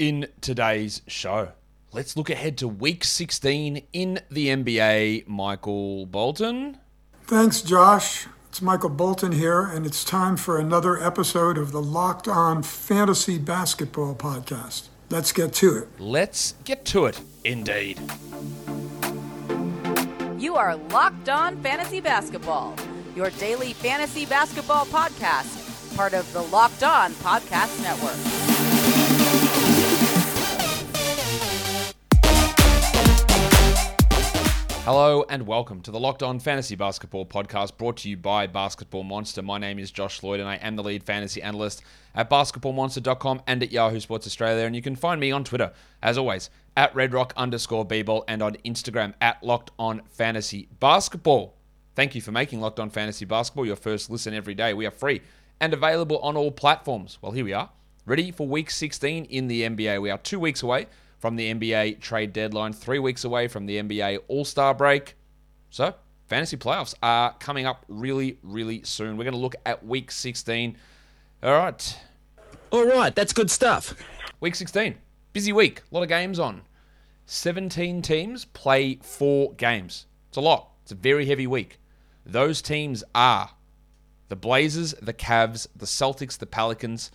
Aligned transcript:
in 0.00 0.26
today's 0.40 1.02
show. 1.06 1.52
Let's 1.92 2.16
look 2.16 2.30
ahead 2.30 2.56
to 2.58 2.68
week 2.68 3.04
16 3.04 3.82
in 3.92 4.20
the 4.30 4.48
NBA. 4.48 5.28
Michael 5.28 6.06
Bolton. 6.06 6.78
Thanks, 7.24 7.60
Josh. 7.60 8.26
It's 8.48 8.62
Michael 8.62 8.88
Bolton 8.88 9.32
here, 9.32 9.62
and 9.62 9.86
it's 9.86 10.02
time 10.02 10.36
for 10.36 10.58
another 10.58 11.00
episode 11.00 11.58
of 11.58 11.70
the 11.70 11.82
Locked 11.82 12.26
On 12.26 12.62
Fantasy 12.62 13.38
Basketball 13.38 14.14
Podcast. 14.14 14.88
Let's 15.10 15.32
get 15.32 15.52
to 15.54 15.76
it. 15.76 15.88
Let's 16.00 16.54
get 16.64 16.84
to 16.86 17.04
it, 17.04 17.20
indeed. 17.44 18.00
You 20.38 20.56
are 20.56 20.76
Locked 20.76 21.28
On 21.28 21.56
Fantasy 21.62 22.00
Basketball, 22.00 22.74
your 23.14 23.30
daily 23.30 23.74
fantasy 23.74 24.24
basketball 24.24 24.86
podcast, 24.86 25.94
part 25.96 26.14
of 26.14 26.32
the 26.32 26.42
Locked 26.42 26.82
On 26.82 27.12
Podcast 27.12 27.82
Network. 27.82 28.49
Hello 34.92 35.24
and 35.28 35.46
welcome 35.46 35.80
to 35.82 35.92
the 35.92 36.00
Locked 36.00 36.20
On 36.20 36.40
Fantasy 36.40 36.74
Basketball 36.74 37.24
podcast 37.24 37.78
brought 37.78 37.98
to 37.98 38.10
you 38.10 38.16
by 38.16 38.48
Basketball 38.48 39.04
Monster. 39.04 39.40
My 39.40 39.56
name 39.56 39.78
is 39.78 39.92
Josh 39.92 40.20
Lloyd 40.20 40.40
and 40.40 40.48
I 40.48 40.56
am 40.56 40.74
the 40.74 40.82
lead 40.82 41.04
fantasy 41.04 41.40
analyst 41.40 41.84
at 42.12 42.28
basketballmonster.com 42.28 43.42
and 43.46 43.62
at 43.62 43.70
Yahoo 43.70 44.00
Sports 44.00 44.26
Australia. 44.26 44.66
And 44.66 44.74
you 44.74 44.82
can 44.82 44.96
find 44.96 45.20
me 45.20 45.30
on 45.30 45.44
Twitter, 45.44 45.72
as 46.02 46.18
always, 46.18 46.50
at 46.76 46.92
redrock 46.92 47.30
underscore 47.36 47.86
bball 47.86 48.24
and 48.26 48.42
on 48.42 48.56
Instagram 48.64 49.14
at 49.20 49.40
Locked 49.44 49.70
On 49.78 50.02
Fantasy 50.10 50.66
Basketball. 50.80 51.54
Thank 51.94 52.16
you 52.16 52.20
for 52.20 52.32
making 52.32 52.60
Locked 52.60 52.80
On 52.80 52.90
Fantasy 52.90 53.24
Basketball 53.24 53.66
your 53.66 53.76
first 53.76 54.10
listen 54.10 54.34
every 54.34 54.56
day. 54.56 54.74
We 54.74 54.86
are 54.86 54.90
free 54.90 55.22
and 55.60 55.72
available 55.72 56.18
on 56.18 56.36
all 56.36 56.50
platforms. 56.50 57.16
Well, 57.22 57.30
here 57.30 57.44
we 57.44 57.52
are, 57.52 57.70
ready 58.06 58.32
for 58.32 58.48
week 58.48 58.72
16 58.72 59.26
in 59.26 59.46
the 59.46 59.62
NBA. 59.62 60.02
We 60.02 60.10
are 60.10 60.18
two 60.18 60.40
weeks 60.40 60.64
away 60.64 60.88
from 61.20 61.36
the 61.36 61.54
NBA 61.54 62.00
trade 62.00 62.32
deadline, 62.32 62.72
three 62.72 62.98
weeks 62.98 63.24
away 63.24 63.46
from 63.46 63.66
the 63.66 63.76
NBA 63.76 64.20
All 64.26 64.44
Star 64.44 64.74
break. 64.74 65.14
So, 65.68 65.94
fantasy 66.26 66.56
playoffs 66.56 66.94
are 67.02 67.34
coming 67.34 67.66
up 67.66 67.84
really, 67.86 68.38
really 68.42 68.82
soon. 68.82 69.16
We're 69.16 69.24
going 69.24 69.34
to 69.34 69.40
look 69.40 69.54
at 69.64 69.86
week 69.86 70.10
16. 70.10 70.76
All 71.42 71.52
right. 71.52 71.98
All 72.72 72.86
right, 72.86 73.14
that's 73.14 73.32
good 73.32 73.50
stuff. 73.50 73.94
Week 74.40 74.54
16. 74.54 74.96
Busy 75.32 75.52
week. 75.52 75.82
A 75.90 75.94
lot 75.94 76.02
of 76.02 76.08
games 76.08 76.38
on. 76.38 76.62
17 77.26 78.02
teams 78.02 78.46
play 78.46 78.98
four 79.02 79.52
games. 79.52 80.06
It's 80.28 80.38
a 80.38 80.40
lot. 80.40 80.70
It's 80.82 80.92
a 80.92 80.96
very 80.96 81.26
heavy 81.26 81.46
week. 81.46 81.78
Those 82.24 82.62
teams 82.62 83.04
are 83.14 83.50
the 84.28 84.36
Blazers, 84.36 84.94
the 85.02 85.12
Cavs, 85.12 85.66
the 85.76 85.86
Celtics, 85.86 86.38
the 86.38 86.46
Pelicans, 86.46 87.10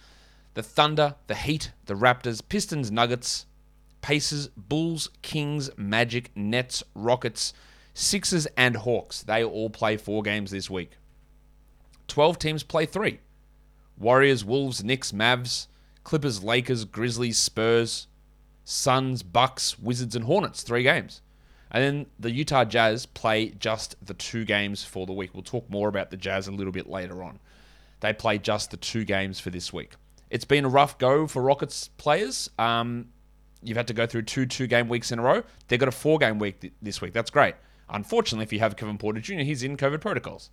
the 0.54 0.64
Thunder, 0.64 1.16
the 1.28 1.36
Heat, 1.36 1.72
the 1.86 1.96
Raptors, 1.96 2.42
Pistons, 2.48 2.92
Nuggets, 2.92 3.46
Pacers, 4.06 4.50
Bulls, 4.50 5.10
Kings, 5.24 5.72
Magic, 5.78 6.30
Nets, 6.38 6.84
Rockets, 6.94 7.56
Sixers, 7.96 8.46
and 8.56 8.78
Hawks. 8.78 9.24
They 9.24 9.44
all 9.44 9.72
play 9.72 9.98
four 9.98 10.22
games 10.22 10.52
this 10.52 10.70
week. 10.70 10.92
12 12.08 12.38
teams 12.38 12.62
play 12.62 12.86
three 12.86 13.20
Warriors, 13.98 14.46
Wolves, 14.46 14.84
Knicks, 14.84 15.12
Mavs, 15.12 15.66
Clippers, 16.04 16.44
Lakers, 16.44 16.86
Grizzlies, 16.86 17.40
Spurs, 17.40 18.06
Suns, 18.64 19.24
Bucks, 19.24 19.80
Wizards, 19.80 20.16
and 20.16 20.26
Hornets. 20.26 20.62
Three 20.62 20.84
games. 20.84 21.24
And 21.72 21.84
then 21.84 22.06
the 22.20 22.30
Utah 22.30 22.64
Jazz 22.64 23.08
play 23.08 23.50
just 23.58 23.96
the 24.06 24.14
two 24.14 24.46
games 24.46 24.84
for 24.84 25.08
the 25.08 25.14
week. 25.14 25.34
We'll 25.34 25.42
talk 25.42 25.68
more 25.68 25.90
about 25.90 26.12
the 26.12 26.18
Jazz 26.18 26.48
a 26.48 26.52
little 26.52 26.72
bit 26.72 26.88
later 26.88 27.24
on. 27.24 27.40
They 28.02 28.14
play 28.14 28.38
just 28.38 28.70
the 28.70 28.78
two 28.78 29.04
games 29.04 29.40
for 29.40 29.50
this 29.50 29.74
week. 29.74 29.94
It's 30.30 30.46
been 30.46 30.64
a 30.64 30.70
rough 30.70 31.00
go 31.00 31.26
for 31.26 31.42
Rockets 31.42 31.88
players. 31.98 32.52
Um, 32.60 33.08
you've 33.64 33.78
had 33.78 33.88
to 33.88 33.94
go 33.94 34.06
through 34.06 34.24
two 34.24 34.46
two 34.46 34.68
game 34.68 34.88
weeks 34.88 35.12
in 35.12 35.20
a 35.20 35.22
row. 35.22 35.44
They've 35.68 35.80
got 35.80 35.90
a 35.90 35.94
four 35.94 36.18
game 36.18 36.40
week 36.40 36.60
th- 36.60 36.74
this 36.82 37.02
week. 37.02 37.14
That's 37.14 37.30
great. 37.30 37.56
Unfortunately, 37.90 38.44
if 38.44 38.54
you 38.54 38.60
have 38.60 38.76
Kevin 38.76 38.98
Porter 38.98 39.20
Jr., 39.20 39.40
he's 39.40 39.64
in 39.64 39.78
COVID 39.78 40.02
protocols. 40.02 40.50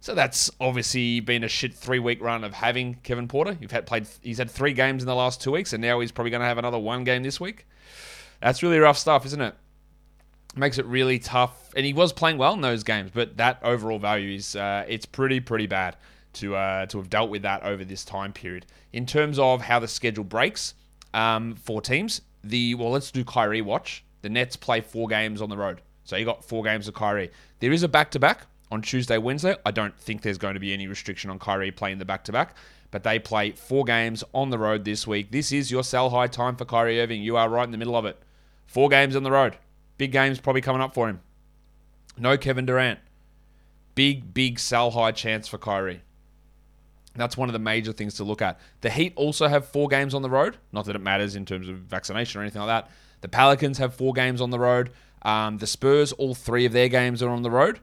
So 0.00 0.16
that's 0.16 0.50
obviously 0.60 1.20
been 1.20 1.44
a 1.44 1.48
shit 1.48 1.74
three 1.74 2.00
week 2.00 2.20
run 2.20 2.42
of 2.42 2.54
having 2.54 2.94
Kevin 3.04 3.28
Porter. 3.28 3.56
You've 3.60 3.70
had 3.70 3.86
played 3.86 4.08
he's 4.20 4.38
had 4.38 4.50
three 4.50 4.72
games 4.72 5.02
in 5.02 5.06
the 5.06 5.14
last 5.14 5.40
two 5.40 5.52
weeks, 5.52 5.72
and 5.72 5.80
now 5.80 6.00
he's 6.00 6.10
probably 6.10 6.30
going 6.30 6.40
to 6.40 6.46
have 6.46 6.58
another 6.58 6.78
one 6.78 7.04
game 7.04 7.22
this 7.22 7.40
week. 7.40 7.66
That's 8.40 8.62
really 8.62 8.78
rough 8.78 8.98
stuff, 8.98 9.24
isn't 9.26 9.40
it? 9.40 9.54
Makes 10.56 10.78
it 10.78 10.86
really 10.86 11.20
tough. 11.20 11.70
And 11.76 11.86
he 11.86 11.92
was 11.92 12.12
playing 12.12 12.36
well 12.36 12.52
in 12.52 12.60
those 12.60 12.82
games, 12.82 13.12
but 13.14 13.36
that 13.36 13.60
overall 13.62 14.00
value 14.00 14.34
is 14.34 14.56
uh, 14.56 14.84
it's 14.88 15.06
pretty 15.06 15.38
pretty 15.38 15.68
bad 15.68 15.96
to 16.34 16.56
uh, 16.56 16.86
to 16.86 16.98
have 16.98 17.08
dealt 17.08 17.30
with 17.30 17.42
that 17.42 17.62
over 17.62 17.84
this 17.84 18.04
time 18.04 18.32
period. 18.32 18.66
In 18.92 19.06
terms 19.06 19.38
of 19.38 19.62
how 19.62 19.78
the 19.78 19.88
schedule 19.88 20.24
breaks 20.24 20.74
um, 21.14 21.54
for 21.54 21.80
teams, 21.80 22.22
the 22.44 22.74
well, 22.74 22.90
let's 22.90 23.10
do 23.10 23.24
Kyrie 23.24 23.62
watch. 23.62 24.04
The 24.22 24.28
Nets 24.28 24.56
play 24.56 24.80
four 24.80 25.08
games 25.08 25.42
on 25.42 25.48
the 25.48 25.56
road, 25.56 25.82
so 26.04 26.16
you 26.16 26.24
got 26.24 26.44
four 26.44 26.62
games 26.62 26.88
of 26.88 26.94
Kyrie. 26.94 27.30
There 27.60 27.72
is 27.72 27.82
a 27.82 27.88
back 27.88 28.10
to 28.12 28.18
back 28.18 28.46
on 28.70 28.82
Tuesday, 28.82 29.18
Wednesday. 29.18 29.56
I 29.66 29.70
don't 29.70 29.96
think 29.98 30.22
there's 30.22 30.38
going 30.38 30.54
to 30.54 30.60
be 30.60 30.72
any 30.72 30.86
restriction 30.86 31.30
on 31.30 31.38
Kyrie 31.38 31.70
playing 31.70 31.98
the 31.98 32.04
back 32.04 32.24
to 32.24 32.32
back, 32.32 32.56
but 32.90 33.02
they 33.02 33.18
play 33.18 33.50
four 33.50 33.84
games 33.84 34.22
on 34.32 34.50
the 34.50 34.58
road 34.58 34.84
this 34.84 35.06
week. 35.06 35.32
This 35.32 35.52
is 35.52 35.70
your 35.70 35.82
sell 35.82 36.10
high 36.10 36.28
time 36.28 36.56
for 36.56 36.64
Kyrie 36.64 37.00
Irving. 37.00 37.22
You 37.22 37.36
are 37.36 37.48
right 37.48 37.64
in 37.64 37.72
the 37.72 37.78
middle 37.78 37.96
of 37.96 38.04
it. 38.04 38.20
Four 38.66 38.88
games 38.88 39.16
on 39.16 39.22
the 39.22 39.30
road. 39.30 39.56
Big 39.98 40.12
games 40.12 40.40
probably 40.40 40.62
coming 40.62 40.82
up 40.82 40.94
for 40.94 41.08
him. 41.08 41.20
No 42.18 42.36
Kevin 42.36 42.66
Durant. 42.66 43.00
Big, 43.94 44.32
big 44.32 44.58
sell 44.58 44.92
high 44.92 45.12
chance 45.12 45.46
for 45.48 45.58
Kyrie. 45.58 46.02
That's 47.14 47.36
one 47.36 47.48
of 47.48 47.52
the 47.52 47.58
major 47.58 47.92
things 47.92 48.14
to 48.14 48.24
look 48.24 48.40
at. 48.40 48.58
The 48.80 48.90
Heat 48.90 49.12
also 49.16 49.48
have 49.48 49.68
four 49.68 49.88
games 49.88 50.14
on 50.14 50.22
the 50.22 50.30
road. 50.30 50.56
Not 50.72 50.86
that 50.86 50.96
it 50.96 51.00
matters 51.00 51.36
in 51.36 51.44
terms 51.44 51.68
of 51.68 51.76
vaccination 51.76 52.40
or 52.40 52.42
anything 52.42 52.62
like 52.62 52.68
that. 52.84 52.90
The 53.20 53.28
Pelicans 53.28 53.78
have 53.78 53.94
four 53.94 54.12
games 54.12 54.40
on 54.40 54.50
the 54.50 54.58
road. 54.58 54.90
Um, 55.22 55.58
the 55.58 55.66
Spurs, 55.66 56.12
all 56.12 56.34
three 56.34 56.64
of 56.64 56.72
their 56.72 56.88
games 56.88 57.22
are 57.22 57.30
on 57.30 57.42
the 57.42 57.50
road. 57.50 57.80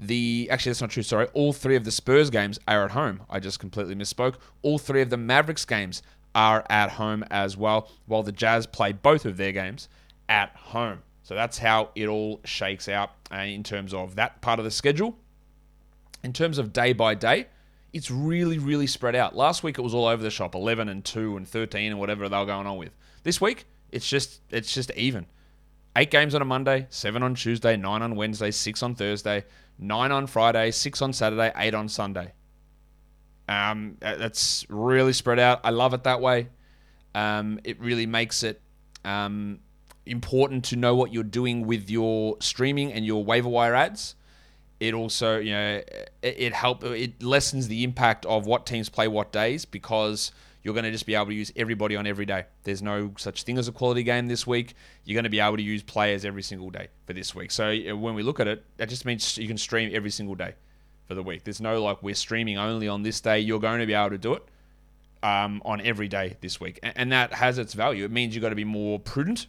The 0.00 0.48
actually 0.50 0.70
that's 0.70 0.80
not 0.80 0.90
true. 0.90 1.02
Sorry, 1.02 1.26
all 1.34 1.52
three 1.52 1.76
of 1.76 1.84
the 1.84 1.90
Spurs 1.90 2.30
games 2.30 2.58
are 2.66 2.84
at 2.84 2.92
home. 2.92 3.20
I 3.28 3.38
just 3.38 3.60
completely 3.60 3.94
misspoke. 3.94 4.36
All 4.62 4.78
three 4.78 5.02
of 5.02 5.10
the 5.10 5.18
Mavericks 5.18 5.66
games 5.66 6.02
are 6.34 6.64
at 6.70 6.92
home 6.92 7.24
as 7.30 7.56
well, 7.56 7.90
while 8.06 8.22
the 8.22 8.32
Jazz 8.32 8.66
play 8.66 8.92
both 8.92 9.26
of 9.26 9.36
their 9.36 9.52
games 9.52 9.88
at 10.28 10.54
home. 10.56 11.02
So 11.22 11.34
that's 11.34 11.58
how 11.58 11.90
it 11.94 12.08
all 12.08 12.40
shakes 12.44 12.88
out 12.88 13.10
uh, 13.32 13.40
in 13.40 13.62
terms 13.62 13.92
of 13.92 14.16
that 14.16 14.40
part 14.40 14.58
of 14.58 14.64
the 14.64 14.70
schedule. 14.70 15.16
In 16.24 16.32
terms 16.32 16.58
of 16.58 16.72
day 16.72 16.92
by 16.92 17.14
day, 17.14 17.46
it's 17.92 18.10
really, 18.10 18.58
really 18.58 18.86
spread 18.86 19.14
out. 19.16 19.34
Last 19.34 19.62
week 19.62 19.78
it 19.78 19.82
was 19.82 19.94
all 19.94 20.06
over 20.06 20.22
the 20.22 20.30
shop, 20.30 20.54
11 20.54 20.88
and 20.88 21.04
2 21.04 21.36
and 21.36 21.46
13 21.46 21.90
and 21.90 22.00
whatever 22.00 22.28
they 22.28 22.36
were 22.36 22.46
going 22.46 22.66
on 22.66 22.76
with. 22.76 22.90
This 23.22 23.40
week, 23.40 23.66
it's 23.90 24.08
just 24.08 24.40
it's 24.50 24.72
just 24.72 24.90
even. 24.92 25.26
Eight 25.96 26.10
games 26.10 26.34
on 26.34 26.42
a 26.42 26.44
Monday, 26.44 26.86
seven 26.90 27.22
on 27.22 27.34
Tuesday, 27.34 27.76
nine 27.76 28.00
on 28.02 28.14
Wednesday, 28.14 28.52
six 28.52 28.82
on 28.82 28.94
Thursday, 28.94 29.44
nine 29.78 30.12
on 30.12 30.28
Friday, 30.28 30.70
six 30.70 31.02
on 31.02 31.12
Saturday, 31.12 31.52
eight 31.56 31.74
on 31.74 31.88
Sunday. 31.88 32.32
Um, 33.48 33.96
that's 34.00 34.64
really 34.68 35.12
spread 35.12 35.40
out. 35.40 35.60
I 35.64 35.70
love 35.70 35.92
it 35.92 36.04
that 36.04 36.20
way. 36.20 36.48
Um, 37.16 37.58
it 37.64 37.80
really 37.80 38.06
makes 38.06 38.44
it 38.44 38.62
um, 39.04 39.58
important 40.06 40.66
to 40.66 40.76
know 40.76 40.94
what 40.94 41.12
you're 41.12 41.24
doing 41.24 41.66
with 41.66 41.90
your 41.90 42.36
streaming 42.40 42.92
and 42.92 43.04
your 43.04 43.24
waiver 43.24 43.48
wire 43.48 43.74
ads 43.74 44.14
it 44.80 44.94
also 44.94 45.38
you 45.38 45.52
know 45.52 45.82
it, 45.86 46.10
it 46.22 46.52
help 46.52 46.82
it 46.82 47.22
lessens 47.22 47.68
the 47.68 47.84
impact 47.84 48.26
of 48.26 48.46
what 48.46 48.66
teams 48.66 48.88
play 48.88 49.06
what 49.06 49.30
days 49.30 49.64
because 49.64 50.32
you're 50.62 50.74
going 50.74 50.84
to 50.84 50.90
just 50.90 51.06
be 51.06 51.14
able 51.14 51.26
to 51.26 51.34
use 51.34 51.50
everybody 51.56 51.96
on 51.96 52.06
every 52.06 52.26
day. 52.26 52.44
There's 52.64 52.82
no 52.82 53.12
such 53.16 53.44
thing 53.44 53.56
as 53.56 53.68
a 53.68 53.72
quality 53.72 54.02
game 54.02 54.28
this 54.28 54.46
week. 54.46 54.74
You're 55.04 55.14
going 55.14 55.24
to 55.24 55.30
be 55.30 55.40
able 55.40 55.56
to 55.56 55.62
use 55.62 55.82
players 55.82 56.24
every 56.24 56.42
single 56.42 56.68
day 56.68 56.88
for 57.06 57.14
this 57.14 57.34
week. 57.34 57.50
So 57.50 57.74
when 57.96 58.14
we 58.14 58.22
look 58.22 58.40
at 58.40 58.46
it, 58.46 58.62
that 58.76 58.88
just 58.90 59.06
means 59.06 59.38
you 59.38 59.48
can 59.48 59.56
stream 59.56 59.90
every 59.94 60.10
single 60.10 60.34
day 60.34 60.54
for 61.08 61.14
the 61.14 61.22
week. 61.22 61.44
There's 61.44 61.60
no 61.60 61.82
like 61.82 62.02
we're 62.02 62.14
streaming 62.14 62.58
only 62.58 62.88
on 62.88 63.02
this 63.02 63.20
day. 63.20 63.40
You're 63.40 63.60
going 63.60 63.80
to 63.80 63.86
be 63.86 63.94
able 63.94 64.10
to 64.10 64.18
do 64.18 64.34
it 64.34 64.42
um, 65.22 65.62
on 65.64 65.80
every 65.80 66.08
day 66.08 66.36
this 66.40 66.60
week, 66.60 66.78
and, 66.82 66.92
and 66.96 67.12
that 67.12 67.32
has 67.32 67.58
its 67.58 67.72
value. 67.72 68.04
It 68.04 68.10
means 68.10 68.34
you've 68.34 68.42
got 68.42 68.50
to 68.50 68.54
be 68.54 68.64
more 68.64 68.98
prudent 68.98 69.46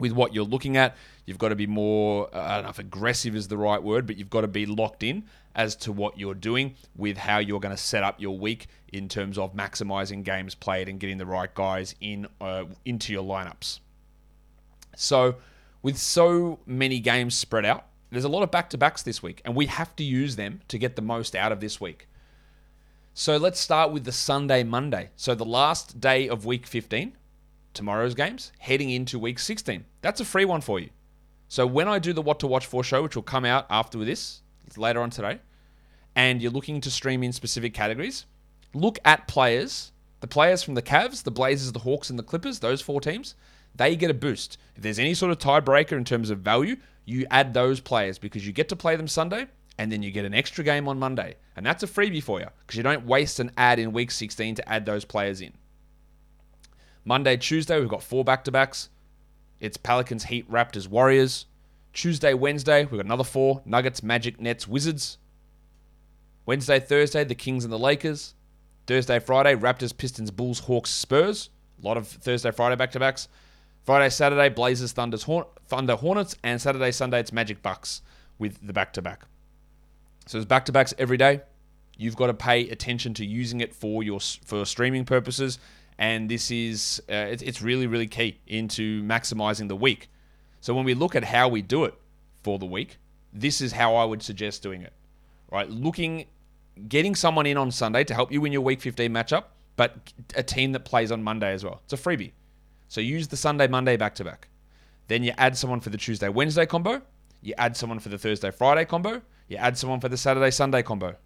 with 0.00 0.12
what 0.12 0.34
you're 0.34 0.44
looking 0.44 0.76
at. 0.76 0.96
You've 1.26 1.38
got 1.38 1.50
to 1.50 1.54
be 1.56 1.66
more, 1.66 2.28
uh, 2.34 2.40
I 2.40 2.54
don't 2.56 2.64
know 2.64 2.70
if 2.70 2.78
aggressive 2.80 3.36
is 3.36 3.46
the 3.46 3.56
right 3.56 3.80
word, 3.80 4.06
but 4.06 4.16
you've 4.16 4.30
got 4.30 4.40
to 4.40 4.48
be 4.48 4.66
locked 4.66 5.04
in 5.04 5.24
as 5.54 5.76
to 5.76 5.92
what 5.92 6.18
you're 6.18 6.34
doing 6.34 6.74
with 6.96 7.18
how 7.18 7.38
you're 7.38 7.60
going 7.60 7.74
to 7.74 7.80
set 7.80 8.02
up 8.02 8.20
your 8.20 8.36
week 8.36 8.66
in 8.92 9.08
terms 9.08 9.38
of 9.38 9.54
maximizing 9.54 10.24
games 10.24 10.54
played 10.54 10.88
and 10.88 10.98
getting 10.98 11.18
the 11.18 11.26
right 11.26 11.54
guys 11.54 11.94
in 12.00 12.26
uh, 12.40 12.64
into 12.84 13.12
your 13.12 13.22
lineups. 13.22 13.80
So, 14.96 15.36
with 15.82 15.96
so 15.96 16.58
many 16.66 16.98
games 17.00 17.34
spread 17.34 17.64
out, 17.64 17.86
there's 18.10 18.24
a 18.24 18.28
lot 18.28 18.42
of 18.42 18.50
back 18.50 18.70
to 18.70 18.78
backs 18.78 19.02
this 19.02 19.22
week, 19.22 19.40
and 19.44 19.54
we 19.54 19.66
have 19.66 19.94
to 19.96 20.04
use 20.04 20.36
them 20.36 20.60
to 20.68 20.78
get 20.78 20.96
the 20.96 21.02
most 21.02 21.34
out 21.34 21.52
of 21.52 21.60
this 21.60 21.80
week. 21.80 22.08
So, 23.14 23.36
let's 23.36 23.60
start 23.60 23.92
with 23.92 24.04
the 24.04 24.12
Sunday 24.12 24.62
Monday. 24.62 25.10
So, 25.16 25.34
the 25.34 25.44
last 25.44 26.00
day 26.00 26.28
of 26.28 26.44
week 26.44 26.66
15 26.66 27.12
tomorrow's 27.74 28.14
games, 28.14 28.52
heading 28.58 28.90
into 28.90 29.18
week 29.18 29.38
16. 29.38 29.84
That's 30.00 30.20
a 30.20 30.24
free 30.24 30.44
one 30.44 30.60
for 30.60 30.80
you. 30.80 30.90
So 31.48 31.66
when 31.66 31.88
I 31.88 31.98
do 31.98 32.12
the 32.12 32.22
What 32.22 32.40
to 32.40 32.46
Watch 32.46 32.66
for 32.66 32.84
show, 32.84 33.02
which 33.02 33.16
will 33.16 33.22
come 33.22 33.44
out 33.44 33.66
after 33.70 34.04
this, 34.04 34.42
later 34.76 35.00
on 35.00 35.10
today, 35.10 35.40
and 36.14 36.40
you're 36.40 36.52
looking 36.52 36.80
to 36.80 36.90
stream 36.90 37.22
in 37.22 37.32
specific 37.32 37.74
categories, 37.74 38.26
look 38.74 38.98
at 39.04 39.26
players 39.28 39.92
The 40.20 40.26
players 40.26 40.62
from 40.62 40.74
the 40.74 40.82
Cavs, 40.82 41.22
the 41.22 41.30
Blazers, 41.30 41.72
the 41.72 41.80
Hawks, 41.80 42.10
and 42.10 42.18
the 42.18 42.22
Clippers, 42.22 42.60
those 42.60 42.82
four 42.82 43.00
teams, 43.00 43.34
they 43.74 43.96
get 43.96 44.10
a 44.10 44.14
boost. 44.14 44.58
If 44.76 44.82
there's 44.82 44.98
any 44.98 45.14
sort 45.14 45.32
of 45.32 45.38
tiebreaker 45.38 45.92
in 45.92 46.04
terms 46.04 46.28
of 46.28 46.40
value, 46.40 46.76
you 47.06 47.26
add 47.30 47.54
those 47.54 47.80
players 47.80 48.18
because 48.18 48.46
you 48.46 48.52
get 48.52 48.68
to 48.68 48.76
play 48.76 48.96
them 48.96 49.08
Sunday 49.08 49.46
and 49.78 49.90
then 49.90 50.02
you 50.02 50.10
get 50.10 50.26
an 50.26 50.34
extra 50.34 50.62
game 50.62 50.88
on 50.88 50.98
Monday. 50.98 51.36
And 51.56 51.64
that's 51.64 51.82
a 51.82 51.86
freebie 51.86 52.22
for 52.22 52.38
you 52.38 52.48
because 52.60 52.76
you 52.76 52.82
don't 52.82 53.06
waste 53.06 53.40
an 53.40 53.50
ad 53.56 53.78
in 53.78 53.92
week 53.92 54.10
16 54.10 54.56
to 54.56 54.68
add 54.68 54.84
those 54.84 55.06
players 55.06 55.40
in. 55.40 55.52
Monday, 57.04 57.36
Tuesday, 57.36 57.78
we've 57.80 57.88
got 57.88 58.02
four 58.02 58.24
back 58.24 58.44
to 58.44 58.52
backs. 58.52 58.90
It's 59.58 59.76
Pelicans, 59.76 60.24
Heat, 60.24 60.50
Raptors, 60.50 60.88
Warriors. 60.88 61.46
Tuesday, 61.92 62.34
Wednesday, 62.34 62.84
we've 62.84 62.98
got 62.98 63.06
another 63.06 63.24
four 63.24 63.62
Nuggets, 63.64 64.02
Magic, 64.02 64.40
Nets, 64.40 64.68
Wizards. 64.68 65.18
Wednesday, 66.46 66.78
Thursday, 66.78 67.24
the 67.24 67.34
Kings 67.34 67.64
and 67.64 67.72
the 67.72 67.78
Lakers. 67.78 68.34
Thursday, 68.86 69.18
Friday, 69.18 69.54
Raptors, 69.54 69.96
Pistons, 69.96 70.30
Bulls, 70.30 70.60
Hawks, 70.60 70.90
Spurs. 70.90 71.50
A 71.82 71.86
lot 71.86 71.96
of 71.96 72.06
Thursday, 72.06 72.50
Friday 72.50 72.76
back 72.76 72.92
to 72.92 73.00
backs. 73.00 73.28
Friday, 73.84 74.10
Saturday, 74.10 74.48
Blazers, 74.48 74.92
Thunders, 74.92 75.22
Horn- 75.22 75.46
Thunder, 75.66 75.96
Hornets, 75.96 76.36
and 76.44 76.60
Saturday, 76.60 76.92
Sunday, 76.92 77.20
it's 77.20 77.32
Magic 77.32 77.62
Bucks 77.62 78.02
with 78.38 78.58
the 78.66 78.72
back 78.72 78.92
to 78.94 79.02
back. 79.02 79.22
So 80.26 80.38
there's 80.38 80.46
back 80.46 80.66
to 80.66 80.72
backs 80.72 80.94
every 80.98 81.16
day. 81.16 81.40
You've 81.96 82.16
got 82.16 82.28
to 82.28 82.34
pay 82.34 82.68
attention 82.68 83.14
to 83.14 83.26
using 83.26 83.60
it 83.60 83.74
for 83.74 84.02
your 84.02 84.20
for 84.20 84.64
streaming 84.64 85.04
purposes, 85.04 85.58
and 86.00 86.30
this 86.30 86.50
is 86.50 87.00
uh, 87.08 87.28
it's, 87.30 87.42
it's 87.42 87.62
really 87.62 87.86
really 87.86 88.08
key 88.08 88.40
into 88.48 89.02
maximizing 89.04 89.68
the 89.68 89.76
week. 89.76 90.10
So 90.60 90.74
when 90.74 90.84
we 90.84 90.94
look 90.94 91.14
at 91.14 91.22
how 91.22 91.48
we 91.48 91.62
do 91.62 91.84
it 91.84 91.94
for 92.42 92.58
the 92.58 92.66
week, 92.66 92.98
this 93.32 93.60
is 93.60 93.72
how 93.72 93.94
I 93.94 94.04
would 94.04 94.22
suggest 94.22 94.62
doing 94.62 94.82
it. 94.82 94.92
Right, 95.50 95.68
looking, 95.68 96.26
getting 96.88 97.14
someone 97.14 97.46
in 97.46 97.56
on 97.56 97.70
Sunday 97.70 98.04
to 98.04 98.14
help 98.14 98.30
you 98.30 98.40
win 98.40 98.52
your 98.52 98.60
Week 98.60 98.80
15 98.80 99.12
matchup, 99.12 99.44
but 99.76 100.12
a 100.36 100.42
team 100.42 100.72
that 100.72 100.84
plays 100.84 101.10
on 101.10 101.22
Monday 101.22 101.52
as 101.52 101.64
well. 101.64 101.80
It's 101.84 101.92
a 101.92 101.96
freebie. 101.96 102.32
So 102.88 103.00
use 103.00 103.28
the 103.28 103.36
Sunday 103.36 103.66
Monday 103.66 103.96
back 103.96 104.14
to 104.16 104.24
back. 104.24 104.48
Then 105.08 105.24
you 105.24 105.32
add 105.38 105.56
someone 105.56 105.80
for 105.80 105.90
the 105.90 105.98
Tuesday 105.98 106.28
Wednesday 106.28 106.66
combo. 106.66 107.02
You 107.42 107.54
add 107.58 107.76
someone 107.76 107.98
for 107.98 108.10
the 108.10 108.18
Thursday 108.18 108.50
Friday 108.50 108.84
combo. 108.84 109.22
You 109.48 109.56
add 109.56 109.76
someone 109.76 110.00
for 110.00 110.08
the 110.08 110.16
Saturday 110.16 110.50
Sunday 110.50 110.82
combo. 110.82 111.16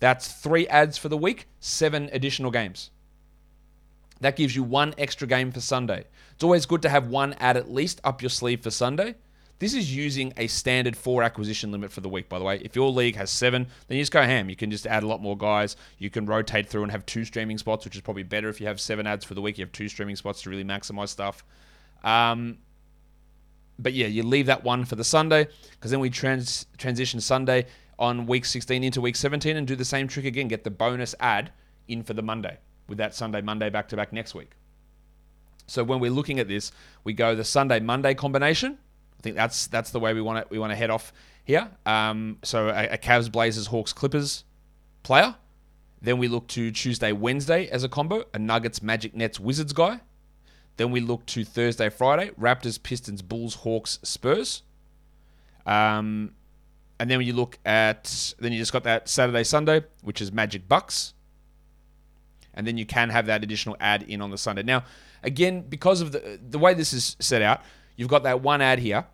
That's 0.00 0.32
three 0.32 0.66
ads 0.68 0.96
for 0.98 1.08
the 1.08 1.16
week, 1.16 1.46
seven 1.60 2.08
additional 2.12 2.50
games. 2.50 2.90
That 4.22 4.36
gives 4.36 4.54
you 4.54 4.62
one 4.62 4.94
extra 4.98 5.26
game 5.26 5.50
for 5.50 5.60
Sunday. 5.60 6.04
It's 6.32 6.44
always 6.44 6.64
good 6.64 6.82
to 6.82 6.88
have 6.88 7.08
one 7.08 7.34
ad 7.34 7.56
at 7.56 7.72
least 7.72 8.00
up 8.04 8.22
your 8.22 8.30
sleeve 8.30 8.62
for 8.62 8.70
Sunday. 8.70 9.16
This 9.58 9.74
is 9.74 9.94
using 9.94 10.32
a 10.36 10.46
standard 10.46 10.96
four 10.96 11.24
acquisition 11.24 11.72
limit 11.72 11.90
for 11.90 12.00
the 12.00 12.08
week, 12.08 12.28
by 12.28 12.38
the 12.38 12.44
way. 12.44 12.60
If 12.64 12.76
your 12.76 12.90
league 12.90 13.16
has 13.16 13.30
seven, 13.30 13.66
then 13.86 13.98
you 13.98 14.02
just 14.02 14.12
go 14.12 14.22
ham. 14.22 14.48
You 14.48 14.54
can 14.54 14.70
just 14.70 14.86
add 14.86 15.02
a 15.02 15.06
lot 15.08 15.20
more 15.20 15.36
guys. 15.36 15.76
You 15.98 16.08
can 16.08 16.26
rotate 16.26 16.68
through 16.68 16.84
and 16.84 16.92
have 16.92 17.04
two 17.04 17.24
streaming 17.24 17.58
spots, 17.58 17.84
which 17.84 17.96
is 17.96 18.00
probably 18.00 18.22
better 18.22 18.48
if 18.48 18.60
you 18.60 18.66
have 18.68 18.80
seven 18.80 19.08
ads 19.08 19.24
for 19.24 19.34
the 19.34 19.42
week. 19.42 19.58
You 19.58 19.64
have 19.64 19.72
two 19.72 19.88
streaming 19.88 20.16
spots 20.16 20.42
to 20.42 20.50
really 20.50 20.64
maximize 20.64 21.08
stuff. 21.08 21.44
Um, 22.04 22.58
but 23.78 23.92
yeah, 23.92 24.06
you 24.06 24.22
leave 24.22 24.46
that 24.46 24.62
one 24.62 24.84
for 24.84 24.94
the 24.94 25.04
Sunday 25.04 25.48
because 25.72 25.90
then 25.90 26.00
we 26.00 26.10
trans- 26.10 26.66
transition 26.78 27.20
Sunday 27.20 27.66
on 27.98 28.26
week 28.26 28.44
16 28.44 28.84
into 28.84 29.00
week 29.00 29.16
17 29.16 29.56
and 29.56 29.66
do 29.66 29.74
the 29.74 29.84
same 29.84 30.06
trick 30.06 30.26
again. 30.26 30.46
Get 30.46 30.62
the 30.62 30.70
bonus 30.70 31.14
ad 31.18 31.50
in 31.88 32.04
for 32.04 32.14
the 32.14 32.22
Monday 32.22 32.58
with 32.88 32.98
that 32.98 33.14
Sunday 33.14 33.40
Monday 33.40 33.70
back 33.70 33.88
to 33.88 33.96
back 33.96 34.12
next 34.12 34.34
week. 34.34 34.52
So 35.66 35.84
when 35.84 36.00
we're 36.00 36.10
looking 36.10 36.38
at 36.38 36.48
this, 36.48 36.72
we 37.04 37.12
go 37.12 37.34
the 37.34 37.44
Sunday 37.44 37.80
Monday 37.80 38.14
combination. 38.14 38.78
I 39.18 39.22
think 39.22 39.36
that's 39.36 39.66
that's 39.68 39.90
the 39.90 40.00
way 40.00 40.14
we 40.14 40.20
want 40.20 40.44
to 40.44 40.46
we 40.50 40.58
want 40.58 40.70
to 40.70 40.76
head 40.76 40.90
off 40.90 41.12
here. 41.44 41.70
Um, 41.86 42.38
so 42.42 42.68
a, 42.68 42.88
a 42.88 42.98
Cavs 42.98 43.30
Blazers 43.30 43.68
Hawks 43.68 43.92
Clippers 43.92 44.44
player. 45.02 45.36
Then 46.00 46.18
we 46.18 46.26
look 46.26 46.48
to 46.48 46.72
Tuesday 46.72 47.12
Wednesday 47.12 47.68
as 47.68 47.84
a 47.84 47.88
combo, 47.88 48.24
a 48.34 48.38
Nuggets 48.38 48.82
Magic 48.82 49.14
Nets 49.14 49.38
Wizards 49.38 49.72
guy. 49.72 50.00
Then 50.76 50.90
we 50.90 51.00
look 51.00 51.26
to 51.26 51.44
Thursday, 51.44 51.90
Friday, 51.90 52.30
Raptors, 52.30 52.82
Pistons, 52.82 53.22
Bulls, 53.22 53.56
Hawks, 53.56 53.98
Spurs. 54.02 54.62
Um, 55.66 56.32
and 56.98 57.10
then 57.10 57.18
when 57.18 57.26
you 57.26 57.34
look 57.34 57.58
at, 57.64 58.34
then 58.38 58.52
you 58.52 58.58
just 58.58 58.72
got 58.72 58.84
that 58.84 59.08
Saturday, 59.08 59.44
Sunday, 59.44 59.84
which 60.02 60.20
is 60.20 60.32
Magic 60.32 60.68
Bucks. 60.68 61.14
And 62.54 62.66
then 62.66 62.76
you 62.76 62.86
can 62.86 63.10
have 63.10 63.26
that 63.26 63.42
additional 63.42 63.76
ad 63.80 64.02
in 64.02 64.20
on 64.20 64.30
the 64.30 64.38
Sunday. 64.38 64.62
Now, 64.62 64.84
again, 65.22 65.62
because 65.68 66.00
of 66.00 66.12
the 66.12 66.38
the 66.48 66.58
way 66.58 66.74
this 66.74 66.92
is 66.92 67.16
set 67.18 67.42
out, 67.42 67.62
you've 67.96 68.08
got 68.08 68.22
that 68.24 68.42
one 68.42 68.60
ad 68.60 68.78
here. 68.78 69.06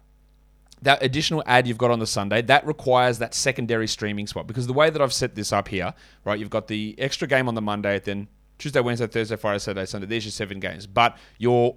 That 0.82 1.02
additional 1.02 1.42
ad 1.44 1.66
you've 1.66 1.78
got 1.78 1.90
on 1.90 1.98
the 1.98 2.06
Sunday, 2.06 2.40
that 2.42 2.64
requires 2.64 3.18
that 3.18 3.34
secondary 3.34 3.88
streaming 3.88 4.28
spot. 4.28 4.46
Because 4.46 4.68
the 4.68 4.72
way 4.72 4.90
that 4.90 5.02
I've 5.02 5.12
set 5.12 5.34
this 5.34 5.52
up 5.52 5.66
here, 5.66 5.92
right, 6.24 6.38
you've 6.38 6.50
got 6.50 6.68
the 6.68 6.94
extra 6.98 7.26
game 7.26 7.48
on 7.48 7.56
the 7.56 7.60
Monday, 7.60 7.98
then 7.98 8.28
Tuesday, 8.58 8.80
Wednesday, 8.80 9.08
Thursday, 9.08 9.36
Friday, 9.36 9.58
Saturday, 9.58 9.86
Sunday. 9.86 10.06
There's 10.06 10.24
your 10.24 10.32
seven 10.32 10.60
games. 10.60 10.86
But 10.86 11.16
your 11.38 11.76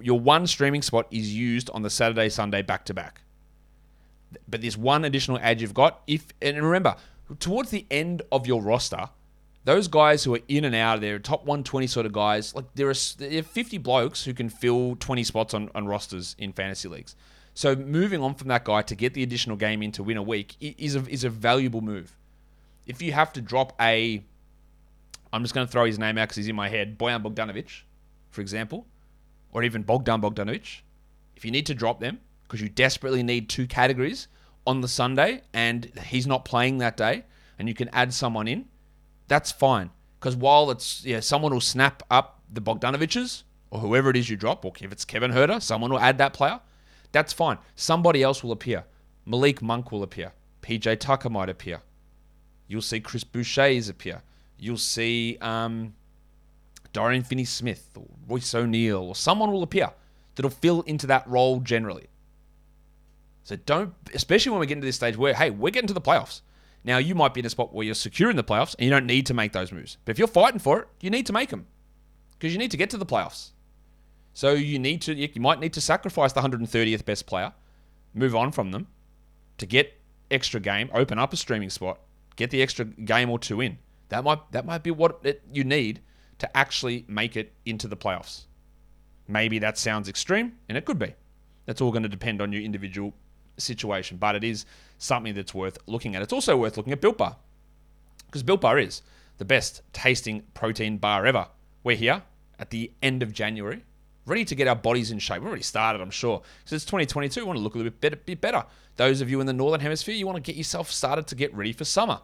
your 0.00 0.20
one 0.20 0.46
streaming 0.46 0.82
spot 0.82 1.06
is 1.10 1.32
used 1.34 1.70
on 1.70 1.82
the 1.82 1.90
Saturday, 1.90 2.28
Sunday 2.28 2.62
back 2.62 2.84
to 2.86 2.94
back. 2.94 3.22
But 4.48 4.60
this 4.60 4.76
one 4.76 5.04
additional 5.04 5.38
ad 5.38 5.60
you've 5.60 5.74
got, 5.74 6.02
if 6.06 6.26
and 6.42 6.62
remember, 6.62 6.96
towards 7.38 7.70
the 7.70 7.86
end 7.90 8.22
of 8.30 8.46
your 8.46 8.62
roster, 8.62 9.08
those 9.66 9.88
guys 9.88 10.22
who 10.22 10.32
are 10.32 10.40
in 10.46 10.64
and 10.64 10.76
out, 10.76 11.00
they're 11.00 11.18
top 11.18 11.40
120 11.40 11.88
sort 11.88 12.06
of 12.06 12.12
guys. 12.12 12.54
Like 12.54 12.66
there 12.76 12.88
are, 12.88 12.94
there 13.18 13.40
are 13.40 13.42
50 13.42 13.78
blokes 13.78 14.24
who 14.24 14.32
can 14.32 14.48
fill 14.48 14.94
20 15.00 15.24
spots 15.24 15.54
on, 15.54 15.70
on 15.74 15.86
rosters 15.88 16.36
in 16.38 16.52
fantasy 16.52 16.86
leagues. 16.88 17.16
So 17.52 17.74
moving 17.74 18.22
on 18.22 18.36
from 18.36 18.46
that 18.48 18.64
guy 18.64 18.82
to 18.82 18.94
get 18.94 19.14
the 19.14 19.24
additional 19.24 19.56
game 19.56 19.82
in 19.82 19.90
to 19.92 20.04
win 20.04 20.18
a 20.18 20.22
week 20.22 20.54
is 20.60 20.94
a, 20.94 21.04
is 21.08 21.24
a 21.24 21.30
valuable 21.30 21.80
move. 21.80 22.16
If 22.86 23.02
you 23.02 23.10
have 23.10 23.32
to 23.32 23.40
drop 23.40 23.72
a, 23.80 24.24
I'm 25.32 25.42
just 25.42 25.52
going 25.52 25.66
to 25.66 25.72
throw 25.72 25.84
his 25.84 25.98
name 25.98 26.16
out 26.16 26.28
because 26.28 26.36
he's 26.36 26.48
in 26.48 26.54
my 26.54 26.68
head, 26.68 26.96
Bojan 26.96 27.24
Bogdanovic, 27.24 27.82
for 28.30 28.42
example, 28.42 28.86
or 29.50 29.64
even 29.64 29.82
Bogdan 29.82 30.22
Bogdanovic. 30.22 30.82
If 31.34 31.44
you 31.44 31.50
need 31.50 31.66
to 31.66 31.74
drop 31.74 31.98
them 31.98 32.20
because 32.44 32.60
you 32.60 32.68
desperately 32.68 33.24
need 33.24 33.48
two 33.48 33.66
categories 33.66 34.28
on 34.64 34.80
the 34.80 34.88
Sunday 34.88 35.42
and 35.52 35.90
he's 36.06 36.28
not 36.28 36.44
playing 36.44 36.78
that 36.78 36.96
day, 36.96 37.24
and 37.58 37.66
you 37.66 37.74
can 37.74 37.88
add 37.88 38.14
someone 38.14 38.46
in, 38.46 38.66
that's 39.28 39.52
fine. 39.52 39.90
Because 40.18 40.36
while 40.36 40.70
it's 40.70 41.04
yeah, 41.04 41.20
someone 41.20 41.52
will 41.52 41.60
snap 41.60 42.02
up 42.10 42.40
the 42.52 42.60
Bogdanoviches 42.60 43.42
or 43.70 43.80
whoever 43.80 44.10
it 44.10 44.16
is 44.16 44.30
you 44.30 44.36
drop, 44.36 44.64
or 44.64 44.72
if 44.80 44.92
it's 44.92 45.04
Kevin 45.04 45.32
Huerter, 45.32 45.60
someone 45.60 45.90
will 45.90 46.00
add 46.00 46.18
that 46.18 46.32
player. 46.32 46.60
That's 47.12 47.32
fine. 47.32 47.58
Somebody 47.74 48.22
else 48.22 48.42
will 48.42 48.52
appear. 48.52 48.84
Malik 49.24 49.62
Monk 49.62 49.90
will 49.90 50.02
appear. 50.02 50.32
PJ 50.62 51.00
Tucker 51.00 51.30
might 51.30 51.48
appear. 51.48 51.80
You'll 52.68 52.82
see 52.82 53.00
Chris 53.00 53.24
Boucher's 53.24 53.88
appear. 53.88 54.22
You'll 54.58 54.76
see 54.76 55.38
um, 55.40 55.94
Dorian 56.92 57.22
Finney-Smith 57.22 57.90
or 57.96 58.06
Royce 58.28 58.54
O'Neal 58.54 58.98
or 58.98 59.14
someone 59.14 59.52
will 59.52 59.62
appear 59.62 59.90
that'll 60.34 60.50
fill 60.50 60.82
into 60.82 61.06
that 61.06 61.26
role 61.28 61.60
generally. 61.60 62.06
So 63.44 63.56
don't, 63.56 63.94
especially 64.14 64.50
when 64.50 64.60
we 64.60 64.66
get 64.66 64.74
into 64.74 64.86
this 64.86 64.96
stage 64.96 65.16
where, 65.16 65.34
hey, 65.34 65.50
we're 65.50 65.70
getting 65.70 65.88
to 65.88 65.94
the 65.94 66.00
playoffs. 66.00 66.40
Now, 66.86 66.98
you 66.98 67.16
might 67.16 67.34
be 67.34 67.40
in 67.40 67.46
a 67.46 67.50
spot 67.50 67.74
where 67.74 67.84
you're 67.84 67.96
secure 67.96 68.30
in 68.30 68.36
the 68.36 68.44
playoffs 68.44 68.76
and 68.78 68.84
you 68.84 68.90
don't 68.90 69.06
need 69.06 69.26
to 69.26 69.34
make 69.34 69.52
those 69.52 69.72
moves. 69.72 69.98
But 70.04 70.12
if 70.12 70.18
you're 70.20 70.28
fighting 70.28 70.60
for 70.60 70.78
it, 70.78 70.88
you 71.00 71.10
need 71.10 71.26
to 71.26 71.32
make 71.32 71.50
them 71.50 71.66
because 72.38 72.52
you 72.52 72.58
need 72.58 72.70
to 72.70 72.76
get 72.76 72.90
to 72.90 72.96
the 72.96 73.04
playoffs. 73.04 73.50
So 74.32 74.52
you 74.52 74.78
need 74.78 75.02
to, 75.02 75.14
you 75.14 75.40
might 75.40 75.58
need 75.58 75.72
to 75.72 75.80
sacrifice 75.80 76.32
the 76.32 76.42
130th 76.42 77.04
best 77.04 77.26
player, 77.26 77.52
move 78.14 78.36
on 78.36 78.52
from 78.52 78.70
them 78.70 78.86
to 79.58 79.66
get 79.66 80.00
extra 80.30 80.60
game, 80.60 80.88
open 80.94 81.18
up 81.18 81.32
a 81.32 81.36
streaming 81.36 81.70
spot, 81.70 81.98
get 82.36 82.50
the 82.50 82.62
extra 82.62 82.84
game 82.84 83.30
or 83.30 83.38
two 83.40 83.60
in. 83.60 83.78
That 84.10 84.22
might 84.22 84.52
that 84.52 84.64
might 84.64 84.84
be 84.84 84.92
what 84.92 85.18
it, 85.24 85.42
you 85.52 85.64
need 85.64 86.00
to 86.38 86.56
actually 86.56 87.04
make 87.08 87.36
it 87.36 87.52
into 87.64 87.88
the 87.88 87.96
playoffs. 87.96 88.44
Maybe 89.26 89.58
that 89.58 89.76
sounds 89.76 90.08
extreme, 90.08 90.52
and 90.68 90.78
it 90.78 90.84
could 90.84 91.00
be. 91.00 91.14
That's 91.64 91.80
all 91.80 91.90
going 91.90 92.04
to 92.04 92.08
depend 92.08 92.40
on 92.40 92.52
your 92.52 92.62
individual 92.62 93.14
situation, 93.58 94.16
but 94.16 94.34
it 94.34 94.44
is 94.44 94.66
something 94.98 95.34
that's 95.34 95.54
worth 95.54 95.78
looking 95.86 96.14
at. 96.14 96.22
It's 96.22 96.32
also 96.32 96.56
worth 96.56 96.76
looking 96.76 96.92
at 96.92 97.00
Built 97.00 97.18
Bar 97.18 97.36
because 98.26 98.42
Built 98.42 98.60
Bar 98.60 98.78
is 98.78 99.02
the 99.38 99.44
best 99.44 99.82
tasting 99.92 100.42
protein 100.54 100.98
bar 100.98 101.26
ever. 101.26 101.48
We're 101.84 101.96
here 101.96 102.22
at 102.58 102.70
the 102.70 102.92
end 103.02 103.22
of 103.22 103.32
January, 103.32 103.84
ready 104.24 104.44
to 104.44 104.54
get 104.54 104.68
our 104.68 104.76
bodies 104.76 105.10
in 105.10 105.18
shape. 105.18 105.40
We've 105.40 105.48
already 105.48 105.62
started, 105.62 106.00
I'm 106.00 106.10
sure, 106.10 106.42
because 106.58 106.72
it's 106.72 106.84
2022. 106.84 107.40
We 107.40 107.46
want 107.46 107.58
to 107.58 107.62
look 107.62 107.74
a 107.74 107.78
little 107.78 107.90
bit 107.90 108.00
better, 108.00 108.16
bit 108.16 108.40
better. 108.40 108.64
Those 108.96 109.20
of 109.20 109.30
you 109.30 109.40
in 109.40 109.46
the 109.46 109.52
northern 109.52 109.80
hemisphere, 109.80 110.14
you 110.14 110.26
want 110.26 110.36
to 110.36 110.42
get 110.42 110.56
yourself 110.56 110.90
started 110.90 111.26
to 111.28 111.34
get 111.34 111.54
ready 111.54 111.72
for 111.72 111.84
summer. 111.84 112.20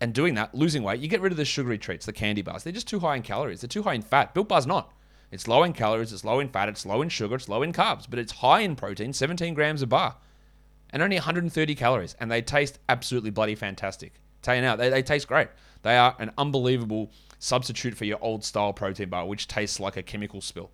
And 0.00 0.12
doing 0.12 0.34
that, 0.34 0.54
losing 0.54 0.82
weight, 0.82 1.00
you 1.00 1.08
get 1.08 1.22
rid 1.22 1.32
of 1.32 1.38
the 1.38 1.44
sugary 1.44 1.78
treats, 1.78 2.04
the 2.06 2.12
candy 2.12 2.42
bars. 2.42 2.62
They're 2.62 2.72
just 2.72 2.86
too 2.86 3.00
high 3.00 3.16
in 3.16 3.22
calories. 3.22 3.62
They're 3.62 3.68
too 3.68 3.82
high 3.82 3.94
in 3.94 4.02
fat. 4.02 4.34
Built 4.34 4.48
Bar's 4.48 4.66
not. 4.66 4.92
It's 5.30 5.48
low 5.48 5.64
in 5.64 5.72
calories, 5.72 6.12
it's 6.12 6.24
low 6.24 6.38
in 6.38 6.48
fat, 6.48 6.68
it's 6.68 6.86
low 6.86 7.02
in 7.02 7.08
sugar, 7.08 7.34
it's 7.34 7.48
low 7.48 7.62
in 7.62 7.72
carbs, 7.72 8.06
but 8.08 8.18
it's 8.18 8.32
high 8.32 8.60
in 8.60 8.76
protein, 8.76 9.12
17 9.12 9.54
grams 9.54 9.82
a 9.82 9.86
bar, 9.86 10.16
and 10.90 11.02
only 11.02 11.16
130 11.16 11.74
calories. 11.74 12.16
And 12.20 12.30
they 12.30 12.42
taste 12.42 12.78
absolutely 12.88 13.30
bloody 13.30 13.54
fantastic. 13.54 14.14
Tell 14.42 14.54
you 14.54 14.62
now, 14.62 14.76
they, 14.76 14.88
they 14.88 15.02
taste 15.02 15.28
great. 15.28 15.48
They 15.82 15.96
are 15.96 16.16
an 16.18 16.32
unbelievable 16.38 17.10
substitute 17.38 17.96
for 17.96 18.04
your 18.04 18.18
old 18.22 18.44
style 18.44 18.72
protein 18.72 19.08
bar, 19.08 19.26
which 19.26 19.48
tastes 19.48 19.80
like 19.80 19.96
a 19.96 20.02
chemical 20.02 20.40
spill. 20.40 20.70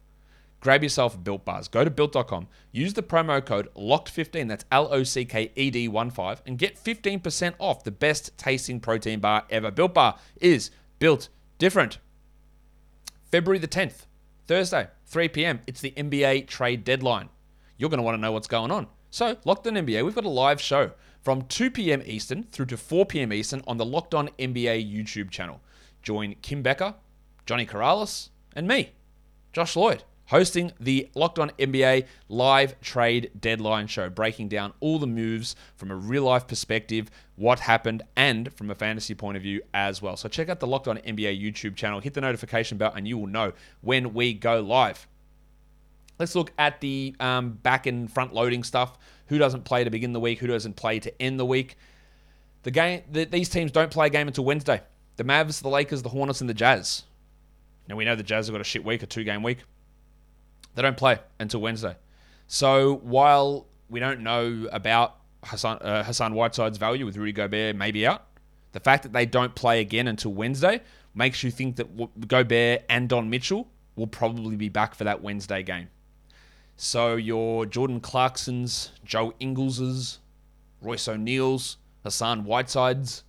Grab 0.61 0.85
yourself 0.85 1.23
Built 1.23 1.45
Bars. 1.45 1.67
Go 1.67 1.83
to 1.83 1.91
built.com, 1.91 2.47
use 2.71 2.95
the 2.95 3.03
promo 3.03 3.45
code 3.45 3.69
LOCKED15, 3.75 4.47
that's 4.47 4.65
L 4.71 4.89
O 4.93 5.03
C 5.03 5.25
K 5.25 5.51
E 5.57 5.71
D 5.71 5.89
1 5.89 6.11
5, 6.11 6.43
and 6.47 6.57
get 6.57 6.77
15% 6.77 7.55
off 7.59 7.83
the 7.83 7.91
best 7.91 8.37
tasting 8.39 8.79
protein 8.79 9.19
bar 9.19 9.45
ever. 9.51 9.73
Built 9.73 9.93
Bar 9.93 10.19
is 10.41 10.71
built 11.01 11.31
different. 11.59 11.99
February 13.33 13.59
the 13.59 13.67
10th, 13.67 14.07
Thursday, 14.47 14.87
3 15.07 15.29
p.m. 15.29 15.61
It's 15.67 15.81
the 15.81 15.91
NBA 15.97 16.47
trade 16.47 16.85
deadline. 16.85 17.29
You're 17.77 17.91
going 17.91 17.99
to 17.99 18.05
want 18.05 18.17
to 18.17 18.21
know 18.21 18.31
what's 18.31 18.47
going 18.47 18.71
on. 18.71 18.87
So, 19.13 19.37
Locked 19.45 19.67
On 19.67 19.75
NBA, 19.75 20.07
we've 20.07 20.15
got 20.15 20.25
a 20.25 20.31
live 20.31 20.59
show 20.59 20.93
from 21.21 21.43
2 21.43 21.71
p.m. 21.71 22.03
Eastern 22.07 22.45
through 22.45 22.65
to 22.65 22.79
4 22.79 23.05
p.m. 23.05 23.31
Eastern 23.31 23.63
on 23.67 23.77
the 23.77 23.85
Locked 23.85 24.15
On 24.15 24.31
NBA 24.39 24.91
YouTube 24.91 25.29
channel. 25.29 25.61
Join 26.03 26.35
Kim 26.41 26.63
Becker, 26.63 26.95
Johnny 27.45 27.67
Corrales, 27.67 28.31
and 28.57 28.67
me, 28.67 28.93
Josh 29.53 29.77
Lloyd, 29.77 30.05
hosting 30.29 30.73
the 30.81 31.11
Locked 31.15 31.39
On 31.39 31.51
NBA 31.59 32.07
live 32.31 32.81
trade 32.81 33.31
deadline 33.39 33.87
show, 33.87 34.09
breaking 34.09 34.49
down 34.49 34.73
all 34.81 34.99
the 34.99 35.07
moves 35.07 35.57
from 35.77 35.91
a 35.91 35.95
real 35.95 36.23
life 36.23 36.47
perspective, 36.47 37.11
what 37.37 37.61
happened, 37.61 38.03
and 38.17 38.51
from 38.55 38.71
a 38.71 38.75
fantasy 38.75 39.15
point 39.15 39.37
of 39.37 39.43
view 39.43 39.61
as 39.75 40.01
well. 40.01 40.17
So 40.17 40.31
check 40.31 40.49
out 40.49 40.59
the 40.59 40.67
Locked 40.67 40.89
On 40.89 40.97
NBA 40.97 41.39
YouTube 41.39 41.77
channel, 41.77 42.01
hit 42.01 42.15
the 42.15 42.23
notification 42.23 42.79
bell, 42.79 42.95
and 42.97 43.07
you 43.07 43.19
will 43.19 43.27
know 43.27 43.53
when 43.83 44.15
we 44.15 44.33
go 44.33 44.63
live. 44.63 45.07
Let's 46.19 46.35
look 46.35 46.53
at 46.59 46.81
the 46.81 47.17
um, 47.21 47.53
back 47.63 47.87
and 47.87 48.11
front 48.11 48.33
loading 48.33 48.63
stuff. 48.63 48.99
Who 49.27 49.39
doesn't 49.39 49.65
play 49.65 49.85
to 49.85 49.91
begin 49.91 50.13
the 50.13 50.21
week? 50.21 50.39
Who 50.39 50.47
doesn't 50.47 50.77
play 50.77 50.99
to 51.01 51.23
end 51.23 51.41
the 51.41 51.47
week? 51.47 51.77
The 52.63 52.71
game. 52.71 53.03
The, 53.11 53.25
these 53.25 53.49
teams 53.49 53.73
don't 53.73 53.91
play 53.91 54.07
a 54.07 54.11
game 54.11 54.29
until 54.29 54.45
Wednesday. 54.45 54.83
The 55.17 55.25
Mavs, 55.25 55.63
the 55.63 55.69
Lakers, 55.69 56.03
the 56.03 56.09
Hornets, 56.11 56.41
and 56.41 56.49
the 56.49 56.55
Jazz. 56.55 57.05
Now 57.89 57.97
we 57.97 58.05
know 58.05 58.15
the 58.15 58.23
Jazz 58.23 58.47
have 58.47 58.55
got 58.55 58.61
a 58.61 58.65
shit 58.65 58.85
week, 58.85 59.03
a 59.03 59.07
two-game 59.07 59.43
week. 59.43 59.59
They 60.75 60.83
don't 60.83 60.97
play 60.97 61.19
until 61.39 61.61
Wednesday. 61.61 61.97
So 62.47 62.97
while 63.03 63.67
we 63.91 64.01
don't 64.01 64.21
know 64.21 64.69
about 64.73 65.17
Hassan, 65.45 65.79
uh, 65.79 66.05
Hassan 66.05 66.35
Whiteside's 66.35 66.79
value 66.79 67.05
with 67.05 67.17
Rudy 67.17 67.33
Gobert 67.33 67.77
maybe 67.77 68.07
out, 68.07 68.27
the 68.73 68.81
fact 68.81 69.03
that 69.03 69.13
they 69.13 69.27
don't 69.27 69.55
play 69.55 69.81
again 69.81 70.09
until 70.09 70.33
Wednesday 70.33 70.81
makes 71.15 71.43
you 71.43 71.51
think 71.51 71.77
that 71.77 72.29
Gobert 72.29 72.85
and 72.89 73.09
Don 73.09 73.29
Mitchell 73.29 73.69
will 73.97 74.07
probably 74.07 74.57
be 74.57 74.69
back 74.69 74.95
for 74.95 75.05
that 75.05 75.23
Wednesday 75.23 75.63
game. 75.63 75.89
So 76.77 77.17
your 77.17 77.67
Jordan 77.67 78.01
Clarksons, 78.01 78.91
Joe 79.05 79.35
Ingles's, 79.39 80.19
Royce 80.81 81.07
O'Neal's, 81.09 81.77
Hassan 82.03 82.45
Whiteside's, 82.45 83.25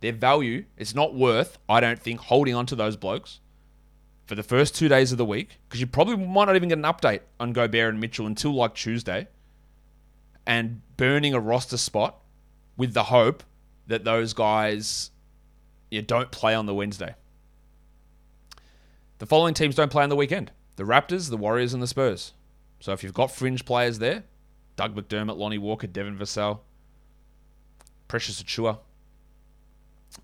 their 0.00 0.12
value, 0.12 0.64
it's 0.76 0.94
not 0.94 1.14
worth, 1.14 1.58
I 1.68 1.80
don't 1.80 1.98
think, 1.98 2.20
holding 2.20 2.54
on 2.54 2.66
to 2.66 2.76
those 2.76 2.96
blokes 2.96 3.40
for 4.26 4.34
the 4.34 4.42
first 4.42 4.76
two 4.76 4.88
days 4.88 5.10
of 5.12 5.18
the 5.18 5.24
week 5.24 5.58
because 5.68 5.80
you 5.80 5.86
probably 5.86 6.16
might 6.16 6.44
not 6.44 6.56
even 6.56 6.68
get 6.68 6.78
an 6.78 6.84
update 6.84 7.20
on 7.40 7.52
Gobert 7.52 7.92
and 7.92 8.00
Mitchell 8.00 8.26
until 8.26 8.54
like 8.54 8.74
Tuesday 8.74 9.26
and 10.46 10.82
burning 10.96 11.34
a 11.34 11.40
roster 11.40 11.76
spot 11.76 12.22
with 12.76 12.94
the 12.94 13.04
hope 13.04 13.42
that 13.88 14.04
those 14.04 14.32
guys 14.32 15.10
you 15.90 16.00
don't 16.00 16.30
play 16.30 16.54
on 16.54 16.66
the 16.66 16.74
Wednesday. 16.74 17.14
The 19.18 19.26
following 19.26 19.52
teams 19.52 19.74
don't 19.74 19.90
play 19.90 20.04
on 20.04 20.08
the 20.08 20.16
weekend 20.16 20.52
the 20.76 20.84
Raptors, 20.84 21.28
the 21.28 21.36
Warriors, 21.36 21.74
and 21.74 21.82
the 21.82 21.86
Spurs. 21.86 22.32
So 22.80 22.92
if 22.92 23.02
you've 23.02 23.14
got 23.14 23.30
fringe 23.30 23.64
players 23.64 23.98
there, 23.98 24.24
Doug 24.76 24.96
McDermott, 24.96 25.36
Lonnie 25.36 25.58
Walker, 25.58 25.86
Devin 25.86 26.16
Vassell, 26.16 26.60
Precious 28.08 28.42
Achiuwa, 28.42 28.78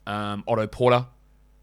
um, 0.07 0.43
Otto 0.49 0.67
Porter, 0.67 1.07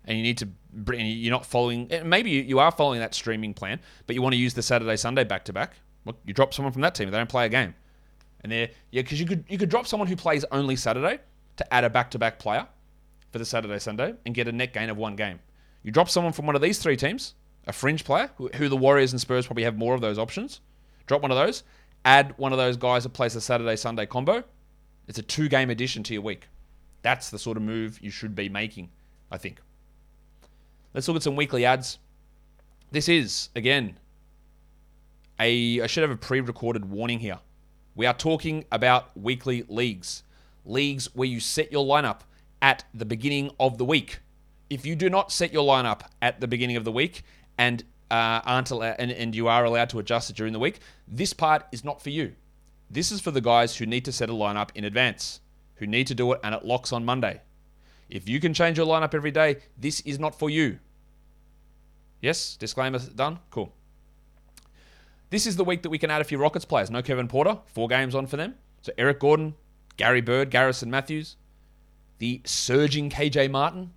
and 0.05 0.17
you 0.17 0.23
need 0.23 0.37
to 0.37 0.47
bring, 0.71 1.05
you're 1.05 1.31
not 1.31 1.45
following, 1.45 1.89
maybe 2.05 2.31
you 2.31 2.59
are 2.59 2.71
following 2.71 2.99
that 2.99 3.15
streaming 3.15 3.53
plan, 3.53 3.79
but 4.05 4.15
you 4.15 4.21
want 4.21 4.33
to 4.33 4.39
use 4.39 4.53
the 4.53 4.61
Saturday 4.61 4.95
Sunday 4.95 5.23
back 5.23 5.45
to 5.45 5.53
back. 5.53 5.73
You 6.25 6.33
drop 6.33 6.53
someone 6.53 6.73
from 6.73 6.81
that 6.81 6.95
team, 6.95 7.09
they 7.09 7.17
don't 7.17 7.29
play 7.29 7.45
a 7.45 7.49
game, 7.49 7.73
and 8.41 8.51
they're 8.51 8.69
yeah, 8.91 9.01
because 9.01 9.19
you 9.19 9.25
could 9.25 9.45
you 9.47 9.57
could 9.57 9.69
drop 9.69 9.87
someone 9.87 10.07
who 10.07 10.17
plays 10.17 10.43
only 10.51 10.75
Saturday 10.75 11.19
to 11.55 11.73
add 11.73 11.85
a 11.85 11.89
back 11.89 12.11
to 12.11 12.19
back 12.19 12.39
player 12.39 12.67
for 13.31 13.39
the 13.39 13.45
Saturday 13.45 13.79
Sunday 13.79 14.13
and 14.25 14.35
get 14.35 14.49
a 14.49 14.51
net 14.51 14.73
gain 14.73 14.89
of 14.89 14.97
one 14.97 15.15
game. 15.15 15.39
You 15.81 15.91
drop 15.91 16.09
someone 16.09 16.33
from 16.33 16.45
one 16.45 16.55
of 16.55 16.61
these 16.61 16.77
three 16.79 16.97
teams, 16.97 17.35
a 17.67 17.73
fringe 17.73 18.03
player, 18.03 18.31
who, 18.35 18.49
who 18.55 18.67
the 18.67 18.75
Warriors 18.75 19.13
and 19.13 19.21
Spurs 19.21 19.45
probably 19.45 19.63
have 19.63 19.77
more 19.77 19.95
of 19.95 20.01
those 20.01 20.19
options. 20.19 20.59
Drop 21.05 21.21
one 21.21 21.31
of 21.31 21.37
those, 21.37 21.63
add 22.05 22.33
one 22.37 22.51
of 22.51 22.57
those 22.57 22.77
guys 22.77 23.03
that 23.03 23.09
plays 23.09 23.33
the 23.33 23.41
Saturday 23.41 23.75
Sunday 23.75 24.05
combo. 24.05 24.43
It's 25.07 25.19
a 25.19 25.23
two 25.23 25.49
game 25.49 25.69
addition 25.69 26.03
to 26.03 26.13
your 26.13 26.23
week. 26.23 26.47
That's 27.01 27.29
the 27.29 27.39
sort 27.39 27.57
of 27.57 27.63
move 27.63 27.99
you 28.01 28.09
should 28.09 28.35
be 28.35 28.47
making, 28.49 28.89
I 29.29 29.37
think. 29.37 29.59
Let's 30.93 31.07
look 31.07 31.17
at 31.17 31.23
some 31.23 31.35
weekly 31.35 31.65
ads. 31.65 31.99
This 32.91 33.09
is, 33.09 33.49
again, 33.55 33.97
a 35.39 35.81
I 35.81 35.87
should 35.87 36.03
have 36.03 36.11
a 36.11 36.15
pre-recorded 36.15 36.89
warning 36.89 37.19
here. 37.19 37.39
We 37.95 38.05
are 38.05 38.13
talking 38.13 38.65
about 38.71 39.15
weekly 39.17 39.65
leagues. 39.67 40.23
Leagues 40.65 41.13
where 41.13 41.27
you 41.27 41.39
set 41.39 41.71
your 41.71 41.85
lineup 41.85 42.21
at 42.61 42.85
the 42.93 43.05
beginning 43.05 43.51
of 43.59 43.77
the 43.77 43.85
week. 43.85 44.19
If 44.69 44.85
you 44.85 44.95
do 44.95 45.09
not 45.09 45.31
set 45.31 45.51
your 45.51 45.65
lineup 45.67 46.01
at 46.21 46.39
the 46.39 46.47
beginning 46.47 46.77
of 46.77 46.85
the 46.85 46.91
week 46.91 47.23
and 47.57 47.83
uh, 48.13 48.41
aren't 48.45 48.69
allowed, 48.69 48.95
and, 48.99 49.11
and 49.11 49.35
you 49.35 49.47
are 49.47 49.65
allowed 49.65 49.89
to 49.89 49.97
adjust 49.97 50.29
it 50.29 50.35
during 50.35 50.53
the 50.53 50.59
week, 50.59 50.79
this 51.07 51.33
part 51.33 51.65
is 51.71 51.83
not 51.83 51.99
for 51.99 52.11
you. 52.11 52.33
This 52.87 53.11
is 53.11 53.19
for 53.19 53.31
the 53.31 53.41
guys 53.41 53.75
who 53.75 53.87
need 53.87 54.05
to 54.05 54.11
set 54.11 54.29
a 54.29 54.33
lineup 54.33 54.69
in 54.75 54.83
advance, 54.83 55.39
who 55.77 55.87
need 55.87 56.05
to 56.07 56.13
do 56.13 56.31
it 56.31 56.39
and 56.43 56.53
it 56.53 56.63
locks 56.63 56.93
on 56.93 57.03
Monday. 57.03 57.41
If 58.09 58.29
you 58.29 58.39
can 58.39 58.53
change 58.53 58.77
your 58.77 58.85
lineup 58.85 59.15
every 59.15 59.31
day, 59.31 59.57
this 59.79 59.99
is 60.01 60.19
not 60.19 60.37
for 60.37 60.51
you. 60.51 60.77
Yes, 62.21 62.55
disclaimer 62.55 62.99
done? 62.99 63.39
Cool. 63.49 63.73
This 65.31 65.47
is 65.47 65.55
the 65.55 65.63
week 65.63 65.81
that 65.81 65.89
we 65.89 65.97
can 65.97 66.11
add 66.11 66.21
a 66.21 66.23
few 66.23 66.37
Rockets 66.37 66.65
players. 66.65 66.91
No 66.91 67.01
Kevin 67.01 67.27
Porter, 67.27 67.57
four 67.65 67.87
games 67.87 68.13
on 68.13 68.27
for 68.27 68.37
them. 68.37 68.53
So 68.83 68.91
Eric 68.95 69.21
Gordon, 69.21 69.55
Gary 69.97 70.21
Bird, 70.21 70.51
Garrison 70.51 70.91
Mathews, 70.91 71.35
the 72.19 72.41
surging 72.45 73.09
KJ 73.09 73.49
Martin. 73.49 73.91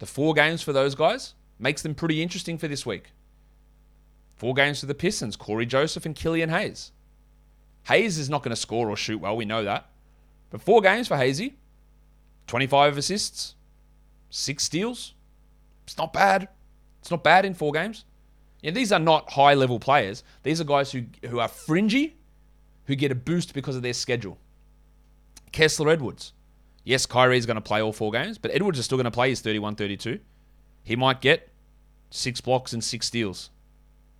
The 0.00 0.06
four 0.06 0.34
games 0.34 0.60
for 0.60 0.72
those 0.72 0.96
guys 0.96 1.34
makes 1.62 1.82
them 1.82 1.94
pretty 1.94 2.20
interesting 2.22 2.58
for 2.58 2.68
this 2.68 2.84
week. 2.84 3.12
Four 4.34 4.54
games 4.54 4.80
for 4.80 4.86
the 4.86 4.94
Pistons, 4.94 5.36
Cory 5.36 5.64
Joseph 5.64 6.04
and 6.04 6.16
Killian 6.16 6.50
Hayes. 6.50 6.90
Hayes 7.84 8.18
is 8.18 8.28
not 8.28 8.42
going 8.42 8.50
to 8.50 8.60
score 8.60 8.90
or 8.90 8.96
shoot 8.96 9.20
well, 9.20 9.36
we 9.36 9.44
know 9.44 9.64
that. 9.64 9.88
But 10.50 10.60
four 10.60 10.82
games 10.82 11.08
for 11.08 11.16
Hazy, 11.16 11.56
25 12.48 12.98
assists, 12.98 13.54
six 14.28 14.64
steals. 14.64 15.14
It's 15.84 15.96
not 15.96 16.12
bad. 16.12 16.48
It's 17.00 17.10
not 17.10 17.24
bad 17.24 17.44
in 17.44 17.54
four 17.54 17.72
games. 17.72 18.04
Yeah, 18.60 18.72
these 18.72 18.92
are 18.92 18.98
not 18.98 19.30
high 19.30 19.54
level 19.54 19.80
players. 19.80 20.22
These 20.42 20.60
are 20.60 20.64
guys 20.64 20.92
who, 20.92 21.04
who 21.28 21.38
are 21.38 21.48
fringy, 21.48 22.16
who 22.86 22.94
get 22.94 23.10
a 23.10 23.16
boost 23.16 23.54
because 23.54 23.76
of 23.76 23.82
their 23.82 23.92
schedule. 23.92 24.38
Kessler 25.52 25.90
Edwards. 25.90 26.32
Yes, 26.84 27.06
Kyrie's 27.06 27.46
going 27.46 27.56
to 27.56 27.60
play 27.60 27.80
all 27.80 27.92
four 27.92 28.10
games, 28.10 28.38
but 28.38 28.50
Edwards 28.52 28.78
is 28.78 28.84
still 28.84 28.98
going 28.98 29.04
to 29.04 29.10
play 29.12 29.30
his 29.30 29.40
31 29.40 29.76
32. 29.76 30.18
He 30.82 30.96
might 30.96 31.20
get 31.20 31.51
six 32.12 32.40
blocks 32.40 32.72
and 32.72 32.82
six 32.82 33.06
steals. 33.06 33.50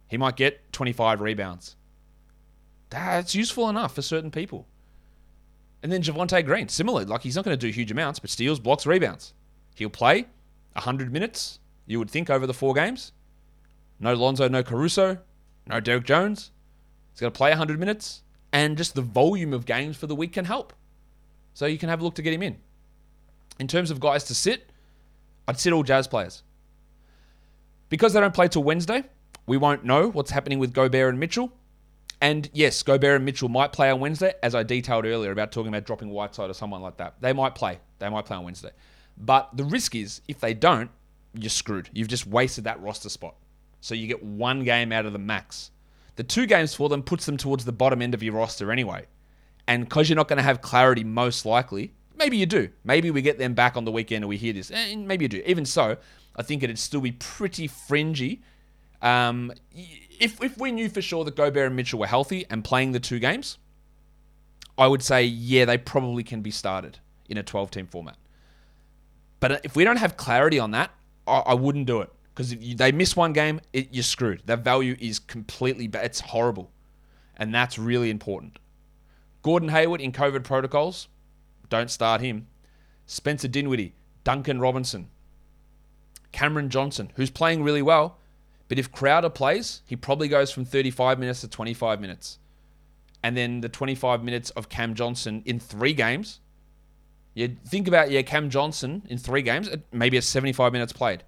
He 0.09 0.17
might 0.17 0.37
get 0.37 0.73
25 0.73 1.21
rebounds. 1.21 1.77
That's 2.91 3.35
useful 3.35 3.69
enough 3.69 3.95
for 3.95 4.03
certain 4.03 4.31
people. 4.31 4.67
And 5.83 5.91
then 5.91 6.03
Javonte 6.03 6.45
Green, 6.45 6.69
similar. 6.69 7.05
Like 7.05 7.23
he's 7.23 7.37
not 7.37 7.45
going 7.45 7.59
to 7.59 7.67
do 7.67 7.73
huge 7.73 7.91
amounts, 7.91 8.19
but 8.19 8.31
steals, 8.31 8.61
blocks, 8.61 8.87
rebounds. 8.87 9.35
He'll 9.75 9.91
play 9.91 10.27
100 10.75 11.13
minutes, 11.13 11.59
you 11.87 11.99
would 11.99 12.11
think, 12.11 12.31
over 12.31 12.47
the 12.47 12.55
four 12.55 12.75
games. 12.75 13.13
No 13.99 14.15
Lonzo, 14.15 14.49
no 14.49 14.63
Caruso, 14.63 15.19
no 15.67 15.81
Derrick 15.81 16.05
Jones. 16.05 16.51
He's 17.13 17.21
going 17.21 17.33
to 17.33 17.37
play 17.37 17.51
100 17.51 17.79
minutes, 17.79 18.23
and 18.53 18.77
just 18.77 18.95
the 18.95 19.03
volume 19.03 19.53
of 19.53 19.67
games 19.67 19.97
for 19.97 20.07
the 20.07 20.15
week 20.15 20.33
can 20.35 20.45
help. 20.45 20.73
So 21.55 21.67
you 21.67 21.79
can 21.79 21.89
have 21.89 22.01
a 22.01 22.05
look 22.05 22.15
to 22.17 22.23
get 22.23 22.33
him 22.33 22.43
in. 22.43 22.59
In 23.59 23.69
terms 23.69 23.91
of 23.91 24.01
guys 24.01 24.25
to 24.25 24.35
sit, 24.35 24.71
I'd 25.47 25.59
sit 25.59 25.73
all 25.73 25.83
Jazz 25.83 26.07
players. 26.07 26.43
Because 27.93 28.15
they 28.15 28.21
don't 28.21 28.33
play 28.33 28.49
till 28.49 28.65
Wednesday, 28.65 29.05
we 29.47 29.59
won't 29.59 29.85
know 29.85 30.09
what's 30.09 30.31
happening 30.31 30.59
with 30.59 30.73
Gobert 30.73 31.11
and 31.11 31.21
Mitchell. 31.21 31.53
And 32.23 32.49
yes, 32.55 32.83
Gobert 32.83 33.17
and 33.17 33.25
Mitchell 33.27 33.51
might 33.51 33.71
play 33.71 33.91
on 33.91 34.01
Wednesday, 34.01 34.33
as 34.43 34.55
I 34.55 34.63
detailed 34.63 35.05
earlier 35.05 35.31
about 35.31 35.53
talking 35.53 35.69
about 35.69 35.85
dropping 35.85 36.09
Whiteside 36.09 36.49
or 36.49 36.55
someone 36.55 36.81
like 36.81 36.97
that. 36.97 37.17
They 37.21 37.35
might 37.35 37.55
play. 37.55 37.81
They 37.99 38.09
might 38.09 38.25
play 38.25 38.39
on 38.39 38.45
Wednesday. 38.45 38.71
But 39.19 39.55
the 39.59 39.65
risk 39.65 39.95
is, 39.95 40.23
if 40.27 40.41
they 40.41 40.55
don't, 40.55 40.91
you're 41.35 41.51
screwed. 41.51 41.91
You've 41.93 42.09
just 42.09 42.27
wasted 42.27 42.65
that 42.65 42.81
roster 42.81 43.11
spot. 43.11 43.35
So 43.83 43.95
you 43.95 44.07
get 44.07 44.23
one 44.23 44.65
game 44.65 44.91
out 44.91 45.05
of 45.05 45.13
the 45.13 45.19
max. 45.19 45.71
The 46.17 46.25
two 46.25 46.47
games 46.47 46.73
for 46.73 46.89
them 46.89 47.03
puts 47.03 47.27
them 47.27 47.37
towards 47.37 47.67
the 47.67 47.73
bottom 47.73 48.01
end 48.01 48.15
of 48.15 48.23
your 48.23 48.33
roster 48.33 48.73
anyway. 48.73 49.05
And 49.69 49.85
because 49.85 50.09
you're 50.09 50.17
not 50.17 50.29
going 50.29 50.39
to 50.39 50.43
have 50.43 50.63
clarity, 50.63 51.05
most 51.05 51.45
likely, 51.45 51.93
maybe 52.17 52.39
you 52.39 52.47
do. 52.47 52.71
Maybe 52.85 53.11
we 53.11 53.21
get 53.21 53.37
them 53.37 53.53
back 53.53 53.77
on 53.77 53.85
the 53.85 53.93
weekend 53.93 54.25
and 54.25 54.31
we 54.31 54.39
hear 54.39 54.55
this. 54.55 54.71
And 54.71 55.07
maybe 55.07 55.27
you 55.27 55.29
do. 55.29 55.43
Even 55.45 55.67
so, 55.67 55.99
I 56.37 56.43
think 56.43 56.63
it'd 56.63 56.79
still 56.79 57.01
be 57.01 57.13
pretty 57.13 57.67
fringy. 57.67 58.43
Um, 59.01 59.53
if, 59.73 60.43
if 60.43 60.57
we 60.59 60.73
knew 60.73 60.89
for 60.89 61.03
sure 61.03 61.25
that 61.25 61.37
Gobert 61.37 61.67
and 61.67 61.77
Mitchell 61.77 61.99
were 61.99 62.07
healthy 62.07 62.47
and 62.49 62.65
playing 62.65 62.93
the 62.93 63.01
two 63.01 63.19
games, 63.19 63.59
I 64.79 64.87
would 64.87 65.03
say, 65.03 65.25
yeah, 65.25 65.65
they 65.65 65.79
probably 65.79 66.23
can 66.23 66.41
be 66.41 66.51
started 66.51 66.99
in 67.29 67.37
a 67.37 67.43
12 67.43 67.71
team 67.71 67.87
format. 67.87 68.17
But 69.41 69.65
if 69.65 69.77
we 69.77 69.85
don't 69.85 69.97
have 69.97 70.17
clarity 70.17 70.59
on 70.59 70.71
that, 70.71 70.91
I, 71.27 71.39
I 71.39 71.55
wouldn't 71.55 71.87
do 71.87 72.01
it. 72.01 72.11
Because 72.33 72.53
if 72.53 72.63
you, 72.63 72.75
they 72.75 72.93
miss 72.93 73.15
one 73.15 73.33
game, 73.33 73.61
it, 73.73 73.89
you're 73.93 74.03
screwed. 74.03 74.43
That 74.47 74.61
value 74.61 74.97
is 74.99 75.19
completely 75.19 75.87
bad. 75.87 76.07
It's 76.07 76.21
horrible. 76.21 76.71
And 77.37 77.55
that's 77.55 77.79
really 77.79 78.09
important. 78.09 78.59
Gordon 79.43 79.69
Hayward 79.69 80.01
in 80.01 80.13
COVID 80.13 80.45
protocols, 80.45 81.09
don't 81.69 81.91
start 81.91 82.21
him. 82.21 82.47
Spencer 83.07 83.49
Dinwiddie, 83.49 83.95
Duncan 84.25 84.61
Robinson, 84.61 85.09
Cameron 86.33 86.71
Johnson, 86.71 87.13
who's 87.15 87.31
playing 87.31 87.63
really 87.63 87.83
well, 87.83 88.19
but 88.69 88.79
if 88.79 88.91
Crowder 88.91 89.31
plays, 89.31 89.83
he 89.87 89.97
probably 89.97 90.29
goes 90.29 90.51
from 90.51 90.65
35 90.65 91.19
minutes 91.19 91.43
to 91.43 91.49
25 91.49 92.01
minutes. 92.01 92.39
And 93.23 93.37
then 93.37 93.61
the 93.61 93.69
25 93.69 94.25
minutes 94.25 94.51
of 94.51 94.69
Cam 94.69 94.95
Johnson 94.95 95.43
in 95.45 95.61
three 95.61 95.93
games. 95.93 96.41
You 97.35 97.57
think 97.67 97.87
about, 97.87 98.11
yeah, 98.11 98.23
Cam 98.23 98.51
Johnson 98.51 99.03
in 99.09 99.19
three 99.19 99.43
games, 99.43 99.69
maybe 99.93 100.17
it's 100.17 100.27
75 100.27 100.73
minutes 100.73 100.93
played, 100.93 101.23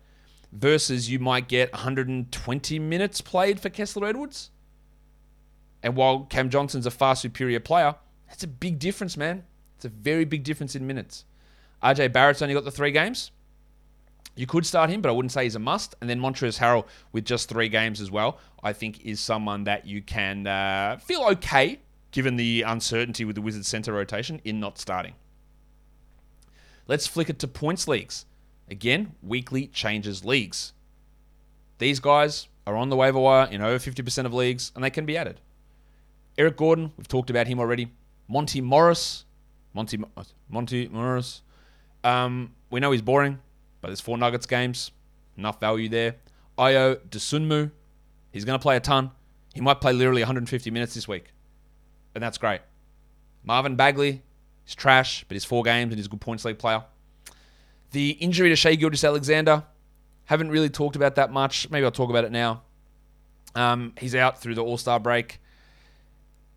versus 0.52 1.11
you 1.11 1.18
might 1.18 1.49
get 1.49 1.73
120 1.73 2.78
minutes 2.78 3.20
played 3.20 3.61
for 3.61 3.68
Kessler 3.68 4.06
Edwards. 4.06 4.50
And 5.82 5.96
while 5.96 6.25
Cam 6.25 6.50
Johnson's 6.50 6.87
a 6.87 6.90
far 6.90 7.14
superior 7.14 7.61
player, 7.61 7.94
that's 8.28 8.42
a 8.42 8.49
big 8.49 8.78
difference, 8.78 9.16
man. 9.16 9.44
It's 9.76 9.84
a 9.84 9.90
very 9.90 10.25
big 10.25 10.44
difference 10.44 10.75
in 10.75 10.87
minutes. 10.87 11.26
RJ 11.82 12.12
Barrett's 12.12 12.40
only 12.40 12.54
got 12.54 12.64
the 12.64 12.70
three 12.70 12.90
games. 12.90 13.30
You 14.37 14.47
could 14.47 14.67
start 14.67 14.91
him, 14.91 15.00
but 15.00 15.09
I 15.09 15.12
wouldn't 15.12 15.33
say 15.33 15.45
he's 15.45 15.55
a 15.55 15.61
must. 15.61 15.95
And 16.00 16.11
then 16.11 16.21
Montrezl 16.21 16.59
Harrell 16.59 16.87
with 17.12 17.25
just 17.25 17.49
three 17.49 17.69
games 17.69 18.00
as 18.00 18.11
well, 18.11 18.38
I 18.62 18.73
think 18.73 19.05
is 19.05 19.21
someone 19.21 19.64
that 19.64 19.87
you 19.87 20.03
can 20.03 20.47
uh, 20.47 20.99
feel 21.00 21.23
okay 21.33 21.81
given 22.11 22.37
the 22.37 22.62
uncertainty 22.62 23.25
with 23.25 23.37
the 23.37 23.43
Wizards 23.43 23.69
center 23.69 23.93
rotation 23.93 24.41
in 24.45 24.61
not 24.61 24.79
starting. 24.79 25.14
Let's 26.87 27.07
flick 27.07 27.31
it 27.31 27.38
to 27.41 27.49
points 27.49 27.88
leagues. 27.88 28.26
Again, 28.69 29.14
weekly 29.23 29.67
changes 29.69 30.25
leagues. 30.25 30.73
These 31.79 32.00
guys 32.00 32.49
are 32.67 32.76
on 32.76 32.88
the 32.88 32.97
waiver 32.97 33.19
wire 33.19 33.49
in 33.50 33.61
over 33.61 33.79
50% 33.79 34.26
of 34.26 34.33
leagues, 34.33 34.73
and 34.75 34.83
they 34.83 34.91
can 34.91 35.07
be 35.07 35.17
added. 35.17 35.41
Eric 36.37 36.57
Gordon, 36.57 36.93
we've 36.97 37.09
talked 37.09 37.31
about 37.31 37.47
him 37.47 37.61
already. 37.61 37.93
Monte 38.29 38.61
Morris, 38.61 39.25
Monte 39.75 39.99
Monte 40.49 40.88
Morris. 40.88 41.43
Um, 42.03 42.53
we 42.71 42.81
know 42.81 42.93
he's 42.93 43.03
boring. 43.03 43.38
But 43.85 43.88
there's 43.88 44.00
four 44.00 44.17
Nuggets 44.17 44.47
games, 44.47 44.93
enough 45.37 45.61
value 45.61 45.91
there. 45.91 46.17
Ayo 46.57 46.97
Dosunmu, 47.11 47.71
he's 48.33 48.47
going 48.47 48.59
to 48.59 48.62
play 48.62 48.79
a 48.79 48.81
ton. 48.81 49.11
He 49.53 49.61
might 49.61 49.83
play 49.83 49.93
literally 49.93 50.23
150 50.23 50.71
minutes 50.71 50.95
this 50.95 51.07
week, 51.07 51.35
and 52.14 52.25
that's 52.25 52.38
great. 52.38 52.62
Marvin 53.43 53.76
Bagley, 53.76 54.23
he's 54.64 54.75
trash, 54.75 55.26
but 55.29 55.35
he's 55.35 55.45
four 55.45 55.62
games 55.62 55.93
and 55.93 55.99
he's 55.99 56.07
a 56.07 56.09
good 56.09 56.23
points 56.23 56.47
league 56.47 56.59
player. 56.59 56.83
The 57.91 58.12
injury 58.12 58.49
to 58.49 58.57
Shai 58.57 58.75
Gilgeous-Alexander, 58.76 59.64
haven't 60.25 60.49
really 60.49 60.71
talked 60.71 60.97
about 60.97 61.17
that 61.17 61.31
much. 61.31 61.69
Maybe 61.69 61.85
I'll 61.85 61.91
talk 61.91 62.09
about 62.09 62.25
it 62.25 62.33
now. 62.33 62.62
Um, 63.55 63.93
he's 64.00 64.14
out 64.14 64.41
through 64.41 64.55
the 64.55 64.64
All 64.64 64.79
Star 64.79 64.99
break. 64.99 65.43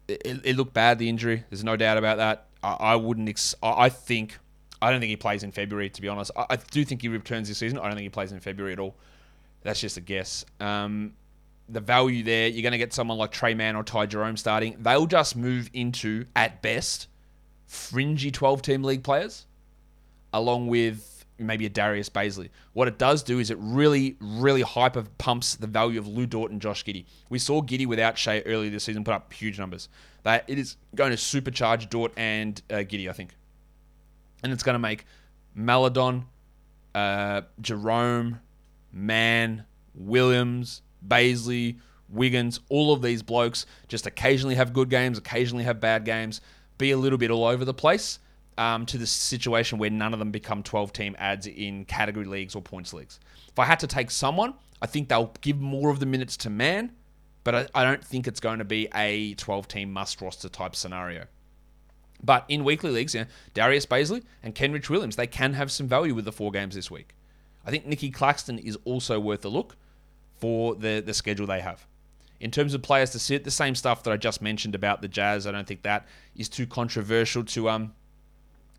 It, 0.08 0.22
it, 0.24 0.42
it, 0.46 0.56
looked 0.56 0.74
bad, 0.74 0.98
the 0.98 1.10
injury. 1.10 1.44
There's 1.50 1.66
no 1.66 1.76
doubt 1.76 1.98
about 1.98 2.20
that. 2.20 2.48
I, 2.64 2.72
I 2.72 2.96
wouldn't. 2.96 3.28
Ex- 3.28 3.54
I 3.62 3.90
think 3.90 4.40
I 4.82 4.92
don't 4.92 5.00
think 5.00 5.10
he 5.10 5.18
plays 5.18 5.44
in 5.44 5.52
February, 5.52 5.90
to 5.90 6.02
be 6.02 6.08
honest. 6.08 6.32
I, 6.36 6.46
I, 6.52 6.56
do 6.58 6.86
think 6.86 7.02
he 7.02 7.08
returns 7.08 7.48
this 7.48 7.58
season. 7.58 7.80
I 7.80 7.84
don't 7.84 7.94
think 7.94 8.04
he 8.04 8.10
plays 8.10 8.32
in 8.32 8.40
February 8.40 8.74
at 8.74 8.80
all. 8.80 8.96
That's 9.64 9.82
just 9.82 9.98
a 9.98 10.02
guess. 10.02 10.46
Um, 10.60 11.14
the 11.70 11.82
value 11.82 12.24
there, 12.24 12.48
you're 12.48 12.62
going 12.62 12.72
to 12.72 12.78
get 12.78 12.94
someone 12.94 13.18
like 13.18 13.32
Tre 13.32 13.54
Mann 13.54 13.76
or 13.76 13.84
Ty 13.84 14.06
Jerome 14.06 14.38
starting. 14.38 14.78
They'll 14.80 15.08
just 15.08 15.36
move 15.36 15.70
into, 15.74 16.26
at 16.36 16.62
best, 16.62 17.08
fringy 17.66 18.32
12 18.32 18.62
team 18.62 18.84
league 18.84 19.04
players, 19.04 19.46
along 20.32 20.68
with 20.68 21.26
maybe 21.40 21.66
a 21.66 21.70
Darius 21.70 22.10
Bazley. 22.10 22.50
What 22.74 22.88
it 22.88 22.98
does 22.98 23.24
do 23.24 23.40
is 23.40 23.52
it 23.52 23.58
really, 23.60 24.16
really 24.20 24.62
hyper 24.62 25.04
pumps 25.18 25.56
the 25.56 25.68
value 25.68 26.00
of 26.00 26.08
Lu 26.08 26.26
Dort 26.26 26.52
and 26.52 26.62
Josh 26.62 26.84
Giddey. 26.84 27.06
We 27.30 27.40
saw 27.40 27.62
Giddey 27.62 27.86
without 27.86 28.18
Shai 28.18 28.42
earlier 28.42 28.70
this 28.70 28.84
season 28.84 29.04
put 29.04 29.14
up 29.14 29.32
huge 29.34 29.60
numbers. 29.60 29.90
That 30.24 30.46
it 30.48 30.58
is 30.58 30.78
going 30.96 31.12
to 31.12 31.18
supercharge 31.18 31.90
Dort 31.90 32.14
and 32.18 32.62
uh, 32.70 32.76
Giddey, 32.76 33.10
I 33.10 33.14
think 33.14 33.32
and 34.44 34.52
it's 34.52 34.64
going 34.64 34.76
to 34.76 34.80
make 34.80 35.06
Maledon, 35.56 36.26
uh, 36.94 37.42
Jerome, 37.62 38.40
Mann, 38.92 39.66
Williams, 39.94 40.82
Bazley, 41.06 41.80
Wiggins, 42.10 42.60
all 42.70 42.94
of 42.94 43.02
these 43.02 43.22
blokes 43.22 43.66
just 43.88 44.06
occasionally 44.06 44.56
have 44.56 44.74
good 44.74 44.90
games, 44.90 45.18
occasionally 45.18 45.64
have 45.66 45.80
bad 45.80 46.06
games, 46.06 46.42
be 46.78 46.92
a 46.92 46.98
little 46.98 47.18
bit 47.18 47.32
all 47.32 47.46
over 47.46 47.66
the 47.66 47.74
place 47.74 48.20
um, 48.58 48.86
to 48.86 48.98
the 48.98 49.08
situation 49.08 49.78
where 49.78 49.90
none 49.90 50.14
of 50.14 50.20
them 50.20 50.32
become 50.32 50.64
12 50.64 50.94
team 50.94 51.16
ads 51.20 51.48
in 51.48 51.86
category 51.86 52.26
leagues 52.26 52.56
or 52.56 52.62
points 52.62 52.94
leagues. 52.94 53.20
If 53.50 53.60
I 53.60 53.66
had 53.66 53.80
to 53.80 53.88
take 53.88 54.12
someone, 54.12 54.54
I 54.82 54.88
think 54.88 55.10
they'll 55.10 55.34
give 55.42 55.60
more 55.60 55.90
of 55.90 56.00
the 56.00 56.06
minutes 56.06 56.38
to 56.38 56.50
Mann, 56.50 56.94
but 57.44 57.56
I, 57.56 57.68
I 57.74 57.84
don't 57.84 58.04
think 58.04 58.28
it's 58.28 58.40
going 58.40 58.60
to 58.60 58.66
be 58.66 58.88
a 58.96 59.34
12 59.36 59.68
team 59.68 59.92
must 59.92 60.22
roster 60.22 60.50
type 60.50 60.76
scenario. 60.76 61.26
But 62.24 62.46
in 62.48 62.64
weekly 62.64 62.90
leagues, 62.90 63.14
you 63.14 63.22
know, 63.22 63.28
Darius 63.54 63.86
Bazley 63.86 64.24
and 64.42 64.56
Kenrich 64.56 64.90
Williams, 64.90 65.16
they 65.16 65.28
can 65.28 65.54
have 65.54 65.72
some 65.72 65.88
value 65.88 66.16
with 66.16 66.26
the 66.26 66.32
four 66.32 66.52
games 66.52 66.76
this 66.76 66.90
week. 66.90 67.14
I 67.66 67.70
think 67.70 67.86
Nic 67.86 68.14
Claxton 68.14 68.60
is 68.60 68.78
also 68.86 69.20
worth 69.20 69.44
a 69.46 69.50
look 69.50 69.76
for 70.40 70.76
the, 70.76 71.02
the 71.06 71.14
schedule 71.14 71.46
they 71.46 71.62
have. 71.62 71.86
In 72.40 72.52
terms 72.52 72.74
of 72.74 72.82
players 72.82 73.10
to 73.12 73.20
sit, 73.20 73.44
the 73.44 73.52
same 73.52 73.76
stuff 73.76 74.04
that 74.04 74.12
I 74.12 74.18
just 74.18 74.42
mentioned 74.42 74.76
about 74.76 75.02
the 75.02 75.08
Jazz, 75.08 75.48
I 75.48 75.52
don't 75.52 75.68
think 75.68 75.82
that 75.82 76.06
is 76.36 76.48
too 76.50 76.68
controversial 76.68 77.44
to 77.44 77.70
um 77.70 77.94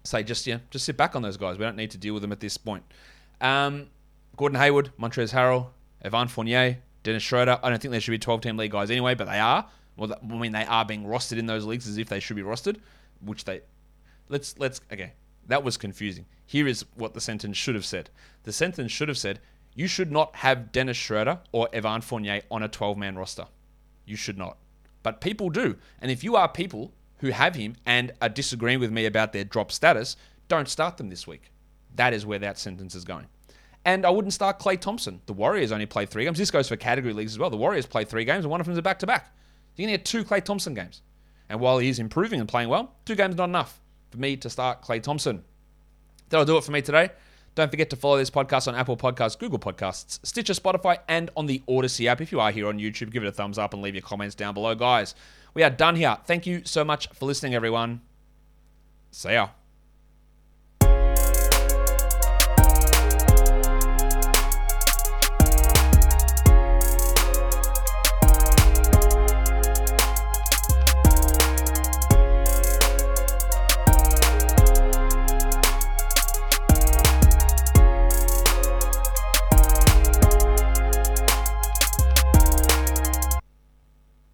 say 0.05 0.23
just 0.23 0.47
yeah, 0.47 0.59
just 0.71 0.85
sit 0.85 0.97
back 0.97 1.17
on 1.17 1.23
those 1.23 1.37
guys. 1.37 1.59
We 1.59 1.65
don't 1.65 1.77
need 1.77 1.91
to 1.91 1.99
deal 1.99 2.15
with 2.15 2.23
them 2.23 2.33
at 2.33 2.41
this 2.41 2.57
point. 2.57 2.85
Um, 3.41 3.89
Gordon 4.37 4.59
Hayward, 4.59 4.91
Montrezl 4.99 5.33
Harrell, 5.33 5.67
Evan 6.03 6.29
Fournier, 6.29 6.79
Dennis 7.03 7.23
Schroeder. 7.23 7.59
I 7.63 7.71
don't 7.71 7.83
think 7.83 7.93
they 7.93 8.01
should 8.01 8.13
be 8.13 8.19
12 8.19 8.41
team 8.41 8.57
league 8.57 8.71
guys 8.71 8.91
anyway, 8.91 9.15
but 9.15 9.27
they 9.27 9.41
are. 9.41 9.67
Well, 9.97 10.13
I 10.13 10.35
mean, 10.35 10.53
they 10.53 10.65
are 10.65 10.85
being 10.85 11.05
rostered 11.05 11.39
in 11.39 11.47
those 11.47 11.65
leagues 11.65 11.89
as 11.89 11.99
if 11.99 12.09
they 12.09 12.21
should 12.21 12.37
be 12.37 12.43
rostered 12.43 12.77
which 13.21 13.45
they 13.45 13.61
let's 14.29 14.59
let's 14.59 14.81
okay 14.93 15.13
that 15.47 15.63
was 15.63 15.77
confusing 15.77 16.27
here 16.47 16.67
is 16.67 16.85
what 16.95 17.15
the 17.15 17.21
sentence 17.21 17.57
should 17.57 17.75
have 17.75 17.85
said 17.85 18.11
the 18.45 18.53
sentence 18.53 18.93
should 18.93 19.09
have 19.09 19.19
said 19.19 19.41
you 19.75 19.87
should 19.87 20.11
not 20.11 20.35
have 20.37 20.73
dennis 20.73 20.97
schroeder 20.97 21.41
or 21.53 21.69
evan 21.73 22.01
fournier 22.01 22.43
on 22.51 22.63
a 22.63 22.69
12-man 22.69 23.17
roster 23.17 23.47
you 24.05 24.17
should 24.17 24.39
not 24.39 24.57
but 25.03 25.21
people 25.21 25.51
do 25.51 25.77
and 26.01 26.11
if 26.11 26.23
you 26.23 26.37
are 26.37 26.49
people 26.49 26.93
who 27.19 27.29
have 27.29 27.55
him 27.55 27.75
and 27.87 28.13
are 28.21 28.29
disagreeing 28.29 28.81
with 28.81 28.93
me 28.93 29.07
about 29.07 29.33
their 29.33 29.45
drop 29.45 29.73
status 29.73 30.17
don't 30.49 30.69
start 30.69 30.97
them 30.97 31.09
this 31.09 31.27
week 31.27 31.51
that 31.95 32.13
is 32.13 32.27
where 32.27 32.39
that 32.39 32.59
sentence 32.59 32.95
is 32.95 33.05
going 33.05 33.27
and 33.85 34.05
I 34.05 34.11
wouldn't 34.11 34.35
start 34.35 34.59
Klay 34.59 34.79
Thompson. 34.79 35.23
The 35.25 35.33
Warriors 35.33 35.73
only 35.73 35.87
played 35.87 36.11
three 36.11 36.25
games. 36.25 36.37
This 36.37 36.51
goes 36.51 36.69
for 36.69 36.77
category 36.77 37.15
leagues 37.15 37.33
as 37.33 37.39
well. 37.39 37.49
The 37.49 37.57
Warriors 37.57 37.87
played 37.87 38.09
three 38.09 38.25
games, 38.27 38.45
and 38.45 38.51
one 38.51 38.61
of 38.61 38.67
them 38.67 38.73
is 38.73 38.79
a 38.79 38.83
back 38.83 38.99
to 38.99 39.07
back. 39.07 39.35
You're 39.77 39.87
going 39.87 39.95
to 39.95 39.99
get 39.99 40.05
two 40.05 40.25
Klay 40.25 40.45
Thompson 40.45 40.75
games. 40.75 41.01
And 41.49 41.61
while 41.61 41.79
he 41.79 41.89
is 41.89 41.99
improving 41.99 42.41
and 42.41 42.49
playing 42.49 42.69
well, 42.69 42.95
two 43.05 43.15
games 43.15 43.37
not 43.37 43.45
enough 43.49 43.81
for 44.11 44.19
me 44.19 44.37
to 44.37 44.51
start 44.51 44.83
Klay 44.83 45.03
Thompson. 45.03 45.45
That'll 46.29 46.47
do 46.47 46.57
it 46.57 46.65
for 46.65 46.73
me 46.73 46.83
today. 46.83 47.11
Don't 47.55 47.71
forget 47.71 47.91
to 47.91 47.97
follow 47.97 48.17
this 48.17 48.31
podcast 48.31 48.69
on 48.69 48.75
Apple 48.75 48.97
Podcasts, 48.97 49.39
Google 49.39 49.59
Podcasts, 49.59 50.21
Stitcher, 50.25 50.53
Spotify, 50.53 50.99
and 51.09 51.31
on 51.37 51.47
the 51.47 51.61
Audacy 51.69 52.07
app. 52.07 52.21
If 52.21 52.31
you 52.31 52.39
are 52.39 52.53
here 52.53 52.69
on 52.69 52.79
YouTube, 52.79 53.11
give 53.11 53.25
it 53.25 53.27
a 53.27 53.33
thumbs 53.33 53.59
up 53.59 53.75
and 53.75 53.83
leave 53.83 53.95
your 53.95 54.03
comments 54.03 54.35
down 54.35 54.55
below, 54.55 54.75
guys. 54.75 55.15
We 55.55 55.65
are 55.65 55.71
done 55.71 55.97
here. 55.97 56.17
Thank 56.25 56.47
you 56.47 56.63
so 56.65 56.85
much 56.85 57.09
for 57.09 57.27
listening, 57.27 57.55
everyone. 57.55 58.03
See 59.11 59.33
ya. 59.33 59.49